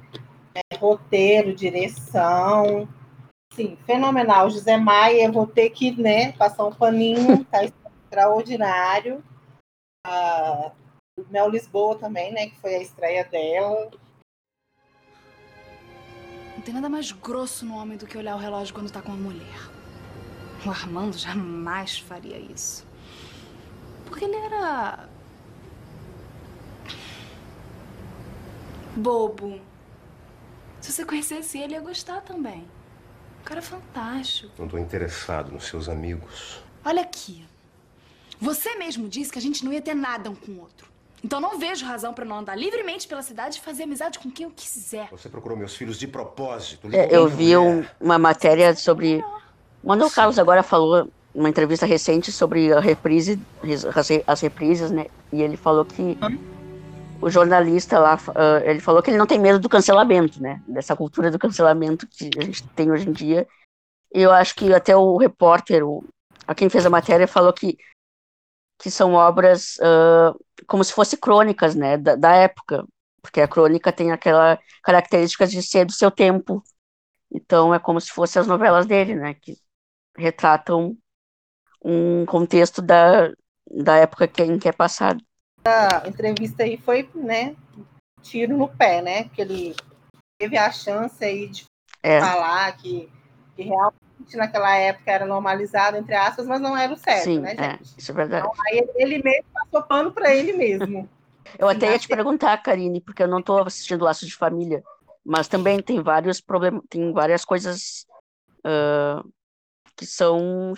É, 0.55 0.77
roteiro, 0.77 1.55
direção, 1.55 2.89
Sim, 3.53 3.77
fenomenal. 3.85 4.49
José 4.51 4.77
Maia, 4.77 5.31
vou 5.31 5.47
ter 5.47 5.71
que 5.71 5.91
né, 6.01 6.33
passar 6.33 6.65
um 6.65 6.73
paninho, 6.73 7.45
tá 7.51 7.65
extraordinário. 7.65 9.23
A 10.07 10.73
Mel 11.29 11.51
Lisboa 11.51 11.99
também, 11.99 12.33
né? 12.33 12.49
Que 12.49 12.61
foi 12.61 12.77
a 12.77 12.83
estreia 12.83 13.25
dela. 13.25 13.91
Não 16.55 16.63
tem 16.63 16.75
nada 16.75 16.89
mais 16.89 17.13
grosso 17.13 17.65
no 17.65 17.77
homem 17.77 17.97
do 17.97 18.07
que 18.07 18.19
olhar 18.19 18.37
o 18.37 18.39
relógio 18.39 18.75
quando 18.75 18.91
tá 18.91 19.03
com 19.03 19.13
uma 19.13 19.31
mulher. 19.31 19.71
O 20.65 20.71
Armando 20.71 21.17
jamais 21.17 21.99
faria 21.99 22.39
isso. 22.39 22.87
Porque 24.07 24.25
ele 24.25 24.37
era. 24.37 25.09
bobo. 28.97 29.61
Se 30.81 30.93
você 30.93 31.05
conhecesse 31.05 31.59
ele, 31.59 31.75
ia 31.75 31.81
gostar 31.81 32.21
também. 32.23 32.67
Um 33.41 33.45
cara 33.45 33.63
fantástico. 33.63 34.51
Não 34.59 34.69
tô 34.69 34.79
interessado 34.79 35.51
nos 35.53 35.65
seus 35.65 35.89
amigos. 35.89 36.61
Olha 36.85 37.03
aqui. 37.03 37.45
Você 38.41 38.75
mesmo 38.77 39.09
disse 39.09 39.31
que 39.33 39.39
a 39.39 39.43
gente 39.43 39.65
não 39.65 39.73
ia 39.73 39.83
ter 39.83 39.95
nada 39.95 40.31
um 40.31 40.35
com 40.35 40.53
o 40.53 40.61
outro. 40.61 40.89
Então 41.23 41.39
não 41.41 41.59
vejo 41.59 41.85
razão 41.85 42.15
pra 42.15 42.25
não 42.25 42.39
andar 42.39 42.57
livremente 42.57 43.07
pela 43.07 43.21
cidade 43.23 43.59
e 43.59 43.61
fazer 43.61 43.83
amizade 43.83 44.19
com 44.19 44.31
quem 44.31 44.45
eu 44.45 44.53
quiser. 44.55 45.09
Você 45.11 45.29
procurou 45.29 45.57
meus 45.59 45.77
filhos 45.77 45.99
de 45.99 46.09
propósito. 46.09 46.89
É, 46.95 47.15
eu 47.15 47.29
vi 47.29 47.55
um- 47.57 47.85
uma 48.01 48.19
matéria 48.19 48.75
sobre. 48.75 49.23
O 49.83 49.89
Manuel 49.89 50.11
Carlos 50.11 50.39
agora 50.39 50.63
falou 50.63 51.11
numa 51.35 51.49
entrevista 51.49 51.85
recente 51.85 52.33
sobre 52.33 52.73
a 52.73 52.81
reprise, 52.81 53.39
as, 53.95 54.09
as 54.27 54.41
reprises, 54.41 54.91
né? 54.91 55.07
E 55.33 55.43
ele 55.43 55.57
falou 55.59 55.85
que 55.85 56.17
o 57.21 57.31
jornalista 57.31 57.99
lá, 57.99 58.19
ah, 58.35 58.61
ele 58.65 58.81
falou 58.81 59.03
que 59.03 59.11
ele 59.11 59.19
não 59.19 59.27
tem 59.27 59.39
medo 59.39 59.59
do 59.59 59.69
cancelamento, 59.69 60.43
né? 60.43 60.63
Dessa 60.67 60.97
cultura 60.97 61.31
do 61.31 61.39
cancelamento 61.39 62.07
que 62.07 62.31
a 62.39 62.43
gente 62.45 62.67
tem 62.69 62.91
hoje 62.91 63.09
em 63.09 63.13
dia. 63.13 63.47
E 64.15 64.23
eu 64.23 64.33
acho 64.33 64.55
que 64.55 64.73
até 64.73 64.97
o 64.97 65.17
repórter, 65.17 65.87
o, 65.87 66.05
a 66.47 66.55
quem 66.55 66.69
fez 66.69 66.87
a 66.87 66.91
matéria, 66.91 67.29
falou 67.29 67.53
que, 67.53 67.79
que 68.79 68.91
são 68.91 69.15
obras 69.15 69.79
ah, 69.83 70.35
como 70.67 70.83
se 70.85 70.93
fossem 70.93 71.19
crônicas, 71.19 71.75
né? 71.75 71.97
Da, 71.97 72.17
da 72.17 72.33
época. 72.35 72.85
Porque 73.23 73.41
a 73.41 73.49
crônica 73.49 73.93
tem 73.93 74.13
aquela 74.13 74.59
característica 74.83 75.47
de 75.47 75.63
ser 75.63 75.85
do 75.85 75.93
seu 75.93 76.11
tempo. 76.11 76.63
Então 77.31 77.75
é 77.75 77.79
como 77.79 78.01
se 78.01 78.11
fossem 78.11 78.41
as 78.41 78.47
novelas 78.47 78.87
dele, 78.87 79.15
né? 79.15 79.35
Que 79.35 79.57
retratam 80.17 80.97
um 81.85 82.25
contexto 82.27 82.83
da, 82.83 83.31
da 83.71 83.97
época 83.97 84.27
que, 84.29 84.43
em 84.43 84.59
que 84.59 84.69
é 84.69 84.73
passado. 84.73 85.23
A 85.65 86.09
entrevista 86.09 86.63
aí 86.63 86.77
foi, 86.77 87.09
né? 87.15 87.55
Tiro 88.23 88.57
no 88.57 88.69
pé, 88.69 89.03
né? 89.03 89.25
Que 89.25 89.43
ele 89.43 89.77
teve 90.39 90.57
a 90.57 90.71
chance 90.71 91.23
aí 91.25 91.49
de 91.49 91.65
É, 92.03 92.21
falar 92.21 92.73
que, 92.77 93.11
que 93.55 93.63
realmente 93.63 94.37
naquela 94.37 94.75
época 94.77 95.11
era 95.11 95.27
normalizado, 95.27 95.97
entre 95.97 96.15
aspas, 96.15 96.47
mas 96.47 96.61
não 96.61 96.77
era 96.77 96.93
o 96.93 96.97
certo, 96.97 97.25
sim, 97.25 97.41
né, 97.41 97.55
é, 97.59 97.71
gente? 97.73 97.99
isso 97.99 98.11
é 98.11 98.15
verdade. 98.15 98.47
Então, 98.47 98.65
aí 98.67 98.89
ele- 98.97 99.23
mesmo 99.23 99.45
passou 99.53 99.83
pano 99.83 100.13
para 100.13 100.35
ele 100.35 100.53
mesmo. 100.55 101.09
Eu 101.59 101.69
até 101.69 101.91
ia 101.91 101.99
te 101.99 102.07
perguntar, 102.07 102.57
Karine, 102.63 103.01
porque 103.01 103.23
eu 103.23 103.27
não 103.29 103.41
estou 103.41 103.61
assistindo 103.63 104.05
Laços 104.05 104.29
de 104.29 104.37
Família, 104.37 104.85
mas 105.25 105.49
também 105.49 105.83
tem 105.83 106.01
vários 106.01 106.41
problemas, 106.41 106.83
tem 106.89 107.13
várias 107.13 107.45
coisas 107.45 108.07
ah, 108.65 109.23
que 110.01 110.07
são, 110.07 110.73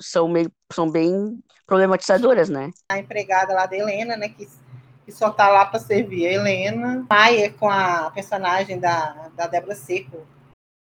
são, 0.00 0.26
meio, 0.26 0.50
são 0.72 0.90
bem 0.90 1.40
problematizadoras, 1.64 2.48
né? 2.48 2.72
a 2.88 2.98
empregada 2.98 3.54
lá 3.54 3.66
da 3.66 3.76
Helena, 3.76 4.16
né? 4.16 4.28
Que, 4.28 4.48
que 5.04 5.12
só 5.12 5.30
tá 5.30 5.48
lá 5.48 5.64
para 5.64 5.78
servir 5.78 6.26
a 6.26 6.32
Helena. 6.32 7.06
Maia 7.08 7.52
com 7.52 7.70
a 7.70 8.10
personagem 8.10 8.80
da, 8.80 9.30
da 9.36 9.46
Débora 9.46 9.76
Seco. 9.76 10.26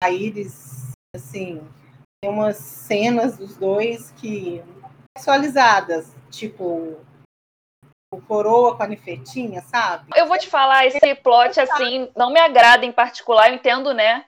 A 0.04 0.10
Iris, 0.10 0.92
assim, 1.16 1.66
tem 2.22 2.30
umas 2.30 2.58
cenas 2.58 3.38
dos 3.38 3.56
dois 3.56 4.10
que 4.18 4.62
sexualizadas, 5.16 6.12
tipo 6.30 6.94
o 8.12 8.20
coroa 8.20 8.76
com 8.76 8.82
a 8.82 8.86
nifetinha, 8.86 9.62
sabe? 9.62 10.10
Eu 10.14 10.26
vou 10.26 10.38
te 10.38 10.48
falar, 10.48 10.86
esse 10.86 11.14
plot, 11.16 11.58
assim, 11.58 12.10
não 12.14 12.30
me 12.30 12.40
agrada 12.40 12.84
em 12.84 12.92
particular. 12.92 13.48
Eu 13.48 13.54
entendo, 13.54 13.94
né? 13.94 14.26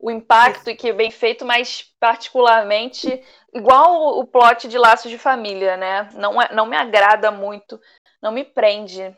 O 0.00 0.10
impacto 0.10 0.70
e 0.70 0.74
que 0.74 0.88
é 0.88 0.92
bem 0.94 1.10
feito, 1.10 1.44
mas 1.44 1.84
particularmente, 2.00 3.22
igual 3.52 4.18
o, 4.18 4.26
plot 4.26 4.66
de 4.66 4.78
Laços 4.78 5.10
de 5.10 5.18
Família, 5.18 5.76
né? 5.76 6.08
Não, 6.14 6.40
é- 6.40 6.52
não 6.54 6.64
me 6.64 6.76
agrada 6.76 7.30
muito, 7.30 7.78
não 8.22 8.32
me 8.32 8.42
prende. 8.42 9.14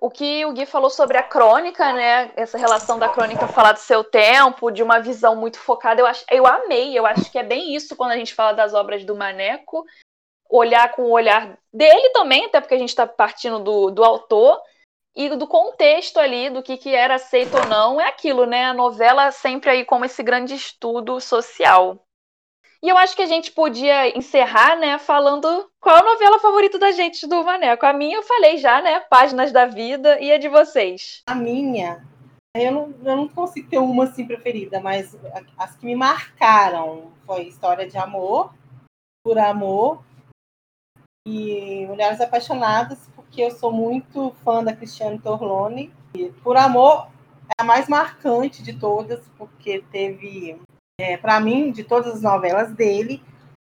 O 0.00 0.10
que 0.10 0.44
o 0.46 0.52
Gui 0.52 0.66
falou 0.66 0.90
sobre 0.90 1.16
a 1.16 1.22
crônica, 1.22 1.92
né? 1.92 2.32
Essa 2.34 2.58
relação 2.58 2.98
da 2.98 3.08
crônica 3.08 3.46
falar 3.46 3.72
do 3.72 3.78
seu 3.78 4.02
tempo, 4.02 4.70
de 4.70 4.82
uma 4.82 4.98
visão 4.98 5.36
muito 5.36 5.60
focada, 5.60 6.00
eu, 6.00 6.06
acho, 6.06 6.24
eu 6.28 6.44
amei. 6.44 6.98
Eu 6.98 7.06
acho 7.06 7.30
que 7.30 7.38
é 7.38 7.42
bem 7.44 7.72
isso 7.72 7.94
quando 7.94 8.10
a 8.10 8.16
gente 8.16 8.34
fala 8.34 8.52
das 8.52 8.74
obras 8.74 9.04
do 9.04 9.14
Maneco. 9.14 9.84
Olhar 10.50 10.90
com 10.90 11.02
o 11.02 11.12
olhar 11.12 11.56
dele 11.72 12.08
também, 12.10 12.46
até 12.46 12.60
porque 12.60 12.74
a 12.74 12.78
gente 12.78 12.88
está 12.88 13.06
partindo 13.06 13.60
do, 13.60 13.90
do 13.90 14.02
autor, 14.02 14.60
e 15.14 15.28
do 15.36 15.46
contexto 15.46 16.18
ali, 16.18 16.48
do 16.48 16.62
que, 16.62 16.76
que 16.76 16.94
era 16.94 17.16
aceito 17.16 17.56
ou 17.56 17.66
não, 17.66 18.00
é 18.00 18.08
aquilo, 18.08 18.46
né? 18.46 18.66
A 18.66 18.74
novela 18.74 19.30
sempre 19.30 19.70
aí 19.70 19.84
como 19.84 20.04
esse 20.04 20.22
grande 20.22 20.54
estudo 20.54 21.20
social. 21.20 22.02
E 22.82 22.88
eu 22.88 22.98
acho 22.98 23.14
que 23.14 23.22
a 23.22 23.26
gente 23.26 23.52
podia 23.52 24.16
encerrar, 24.18 24.74
né, 24.76 24.98
falando 24.98 25.70
qual 25.80 25.98
a 25.98 26.02
novela 26.02 26.40
favorita 26.40 26.80
da 26.80 26.90
gente 26.90 27.28
do 27.28 27.44
Maneco. 27.44 27.86
A 27.86 27.92
minha 27.92 28.16
eu 28.16 28.24
falei 28.24 28.56
já, 28.56 28.82
né? 28.82 28.98
Páginas 29.08 29.52
da 29.52 29.66
Vida 29.66 30.20
e 30.20 30.32
a 30.32 30.38
de 30.38 30.48
vocês. 30.48 31.22
A 31.28 31.34
minha, 31.34 32.04
eu 32.56 32.72
não, 32.72 32.94
eu 33.04 33.16
não 33.16 33.28
consigo 33.28 33.68
ter 33.70 33.78
uma 33.78 34.04
assim 34.04 34.26
preferida, 34.26 34.80
mas 34.80 35.16
as 35.56 35.76
que 35.76 35.86
me 35.86 35.94
marcaram 35.94 37.12
foi 37.24 37.44
História 37.44 37.88
de 37.88 37.96
Amor, 37.96 38.52
Por 39.24 39.38
Amor 39.38 40.04
e 41.24 41.86
Mulheres 41.86 42.20
Apaixonadas, 42.20 43.08
porque 43.32 43.44
eu 43.44 43.50
sou 43.50 43.72
muito 43.72 44.30
fã 44.44 44.62
da 44.62 44.76
Cristiane 44.76 45.18
Torlone. 45.18 45.90
E 46.14 46.28
Por 46.44 46.54
Amor 46.54 47.08
é 47.48 47.62
a 47.62 47.64
mais 47.64 47.88
marcante 47.88 48.62
de 48.62 48.74
todas, 48.74 49.26
porque 49.38 49.82
teve, 49.90 50.60
é, 51.00 51.16
para 51.16 51.40
mim, 51.40 51.72
de 51.72 51.82
todas 51.82 52.16
as 52.16 52.20
novelas 52.20 52.74
dele, 52.74 53.22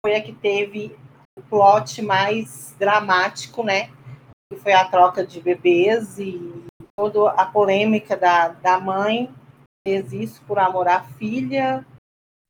foi 0.03 0.15
a 0.15 0.21
que 0.21 0.33
teve 0.33 0.97
o 1.37 1.43
plot 1.43 2.01
mais 2.01 2.75
dramático, 2.79 3.63
né? 3.63 3.91
Que 4.51 4.57
foi 4.57 4.73
a 4.73 4.83
troca 4.83 5.23
de 5.23 5.39
bebês 5.39 6.17
e 6.17 6.65
toda 6.97 7.29
a 7.29 7.45
polêmica 7.45 8.17
da, 8.17 8.47
da 8.47 8.79
mãe 8.79 9.31
fez 9.87 10.11
isso 10.11 10.41
por 10.47 10.57
amor 10.57 10.87
à 10.87 11.01
filha. 11.03 11.85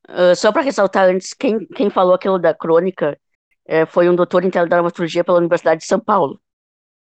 Ah, 0.07 0.33
só 0.33 0.49
para 0.53 0.61
ressaltar 0.61 1.09
antes, 1.09 1.33
quem, 1.33 1.67
quem 1.67 1.89
falou 1.89 2.13
aquilo 2.13 2.39
da 2.39 2.53
crônica 2.53 3.19
eh, 3.65 3.85
foi 3.85 4.09
um 4.09 4.15
doutor 4.15 4.45
em 4.45 4.49
teledramaturgia 4.49 5.25
pela 5.25 5.39
Universidade 5.39 5.81
de 5.81 5.87
São 5.87 5.99
Paulo, 5.99 6.39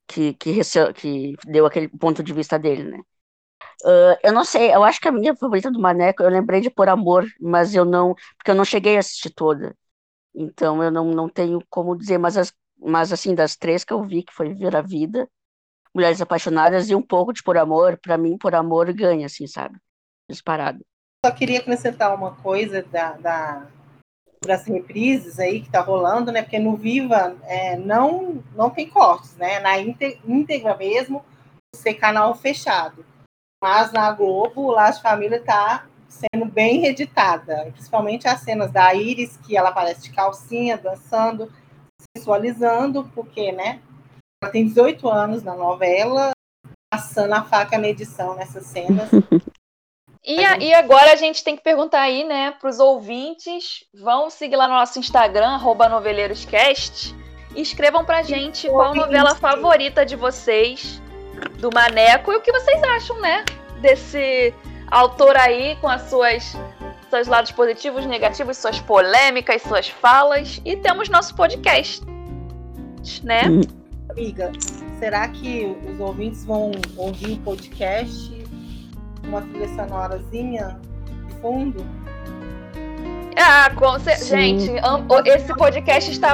que, 0.07 0.33
que, 0.35 0.61
que 0.95 1.35
deu 1.45 1.65
aquele 1.65 1.87
ponto 1.89 2.23
de 2.23 2.33
vista 2.33 2.57
dele, 2.59 2.83
né? 2.83 2.99
Ah, 3.85 4.17
eu 4.23 4.33
não 4.33 4.43
sei, 4.43 4.73
eu 4.73 4.83
acho 4.83 4.99
que 4.99 5.07
a 5.07 5.11
minha 5.11 5.35
favorita 5.35 5.71
do 5.71 5.79
Maneco, 5.79 6.23
eu 6.23 6.29
lembrei 6.29 6.61
de 6.61 6.69
Por 6.69 6.89
Amor, 6.89 7.25
mas 7.39 7.73
eu 7.75 7.85
não, 7.85 8.15
porque 8.37 8.51
eu 8.51 8.55
não 8.55 8.65
cheguei 8.65 8.97
a 8.97 8.99
assistir 8.99 9.29
toda. 9.31 9.75
Então 10.35 10.83
eu 10.83 10.91
não, 10.91 11.05
não 11.05 11.29
tenho 11.29 11.61
como 11.69 11.97
dizer, 11.97 12.17
mas, 12.17 12.37
as, 12.37 12.53
mas 12.77 13.13
assim, 13.13 13.35
das 13.35 13.55
três 13.55 13.83
que 13.83 13.93
eu 13.93 14.03
vi, 14.03 14.23
que 14.23 14.33
foi 14.33 14.49
Viver 14.49 14.75
a 14.75 14.81
Vida, 14.81 15.29
Mulheres 15.93 16.21
Apaixonadas 16.21 16.89
e 16.89 16.95
um 16.95 17.01
pouco 17.01 17.33
de 17.33 17.43
Por 17.43 17.57
Amor, 17.57 17.99
para 18.01 18.17
mim, 18.17 18.37
Por 18.37 18.55
Amor 18.55 18.91
ganha, 18.93 19.25
assim, 19.27 19.47
sabe? 19.47 19.77
Disparado. 20.29 20.85
Só 21.25 21.31
queria 21.31 21.59
acrescentar 21.59 22.13
uma 22.15 22.35
coisa 22.35 22.83
da, 22.83 23.13
da 23.13 23.67
das 24.45 24.65
reprises 24.65 25.39
aí 25.39 25.61
que 25.61 25.69
tá 25.69 25.81
rolando, 25.81 26.31
né? 26.31 26.41
Porque 26.41 26.59
no 26.59 26.75
Viva 26.75 27.35
é, 27.43 27.75
não 27.77 28.43
não 28.55 28.69
tem 28.69 28.89
cortes, 28.89 29.35
né? 29.35 29.59
Na 29.59 29.77
íntegra 29.79 30.75
mesmo, 30.75 31.23
ser 31.75 31.95
canal 31.95 32.35
fechado. 32.35 33.05
Mas 33.61 33.91
na 33.91 34.11
Globo, 34.11 34.71
lá 34.71 34.91
de 34.91 35.01
família 35.01 35.41
tá 35.41 35.87
sendo 36.07 36.45
bem 36.45 36.79
reeditada, 36.79 37.69
principalmente 37.73 38.27
as 38.27 38.41
cenas 38.41 38.71
da 38.71 38.93
Iris 38.93 39.37
que 39.37 39.57
ela 39.57 39.69
aparece 39.69 40.03
de 40.03 40.11
calcinha, 40.13 40.77
dançando, 40.77 41.51
sensualizando, 42.15 43.09
porque, 43.13 43.51
né? 43.51 43.81
Ela 44.41 44.51
tem 44.51 44.67
18 44.67 45.09
anos 45.09 45.43
na 45.43 45.55
novela, 45.55 46.31
passando 46.91 47.33
a 47.33 47.43
faca 47.43 47.77
na 47.77 47.87
edição 47.87 48.35
nessas 48.35 48.65
cenas. 48.67 49.09
E, 50.27 50.43
a- 50.43 50.57
e 50.57 50.73
agora 50.73 51.13
a 51.13 51.15
gente 51.15 51.41
tem 51.41 51.55
que 51.55 51.63
perguntar 51.63 52.01
aí, 52.01 52.25
né, 52.25 52.51
pros 52.59 52.79
ouvintes. 52.79 53.85
Vão 53.93 54.29
seguir 54.29 54.57
lá 54.57 54.67
no 54.67 54.73
nosso 54.73 54.99
Instagram, 54.99 55.47
arroba 55.51 55.87
noveleiroscast. 55.87 57.15
E 57.55 57.61
escrevam 57.61 58.03
pra 58.03 58.21
gente 58.23 58.67
qual 58.67 58.91
a 58.91 58.95
novela 58.95 59.33
favorita 59.35 60.05
de 60.05 60.15
vocês, 60.17 61.01
do 61.59 61.69
Maneco, 61.73 62.31
e 62.33 62.35
o 62.35 62.41
que 62.41 62.51
vocês 62.51 62.83
acham, 62.83 63.19
né? 63.21 63.45
Desse 63.79 64.53
autor 64.91 65.37
aí 65.37 65.75
com 65.77 65.87
as 65.87 66.03
suas 66.09 66.55
seus 67.09 67.25
lados 67.25 67.51
positivos, 67.53 68.05
negativos, 68.05 68.57
suas 68.57 68.81
polêmicas, 68.81 69.61
suas 69.61 69.87
falas. 69.87 70.61
E 70.65 70.75
temos 70.75 71.07
nosso 71.07 71.33
podcast, 71.35 72.01
né? 73.23 73.43
Amiga, 74.09 74.51
será 74.99 75.27
que 75.29 75.73
os 75.89 75.99
ouvintes 76.01 76.43
vão 76.43 76.71
ouvir 76.97 77.33
o 77.35 77.39
podcast 77.39 78.36
uma 79.27 79.41
trilha 79.41 79.67
sonorazinha 79.75 80.79
de 81.27 81.33
fundo? 81.35 81.85
Ah, 83.39 83.69
com 83.75 83.99
cer- 83.99 84.17
gente, 84.23 84.71
esse 85.25 85.53
podcast 85.55 86.11
está, 86.11 86.33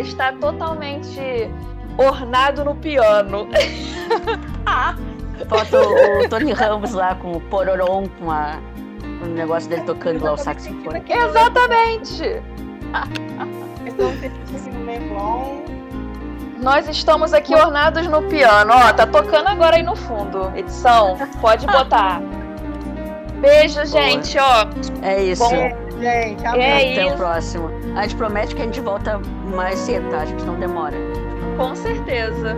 está 0.00 0.32
totalmente 0.34 1.50
ornado 1.98 2.64
no 2.64 2.74
piano. 2.76 3.48
Falta 5.48 5.80
o, 5.80 6.20
o 6.24 6.28
Tony 6.28 6.52
Ramos 6.52 6.92
lá 6.92 7.16
com 7.16 7.32
o 7.32 7.40
Pororom, 7.40 8.06
com 8.20 8.30
a, 8.30 8.58
o 9.22 9.26
negócio 9.26 9.68
dele 9.68 9.82
tocando 9.82 10.24
lá 10.24 10.32
o 10.32 10.36
saxofone. 10.36 11.02
Exatamente! 11.08 12.40
Aqui 12.92 14.70
no 14.72 14.84
Leblon. 14.84 15.73
Nós 16.60 16.88
estamos 16.88 17.32
aqui 17.34 17.54
ornados 17.54 18.06
no 18.06 18.22
piano. 18.22 18.72
Ó, 18.74 18.92
tá 18.92 19.06
tocando 19.06 19.48
agora 19.48 19.76
aí 19.76 19.82
no 19.82 19.96
fundo. 19.96 20.52
Edição, 20.56 21.16
pode 21.40 21.66
botar. 21.66 22.20
Beijo, 23.40 23.84
gente, 23.84 24.38
ó. 24.38 24.66
É 25.02 25.22
isso. 25.22 25.42
Bom, 25.42 25.84
Gente, 26.00 26.44
É 26.44 26.48
Até 26.48 27.04
isso. 27.06 27.14
o 27.14 27.16
próximo. 27.16 27.70
A 27.94 28.02
gente 28.02 28.16
promete 28.16 28.54
que 28.54 28.60
a 28.62 28.64
gente 28.64 28.80
volta 28.80 29.20
mais 29.54 29.78
cedo, 29.78 30.08
tá? 30.10 30.18
A 30.20 30.26
gente 30.26 30.42
não 30.44 30.58
demora. 30.58 30.96
com 31.56 31.74
certeza. 31.76 32.56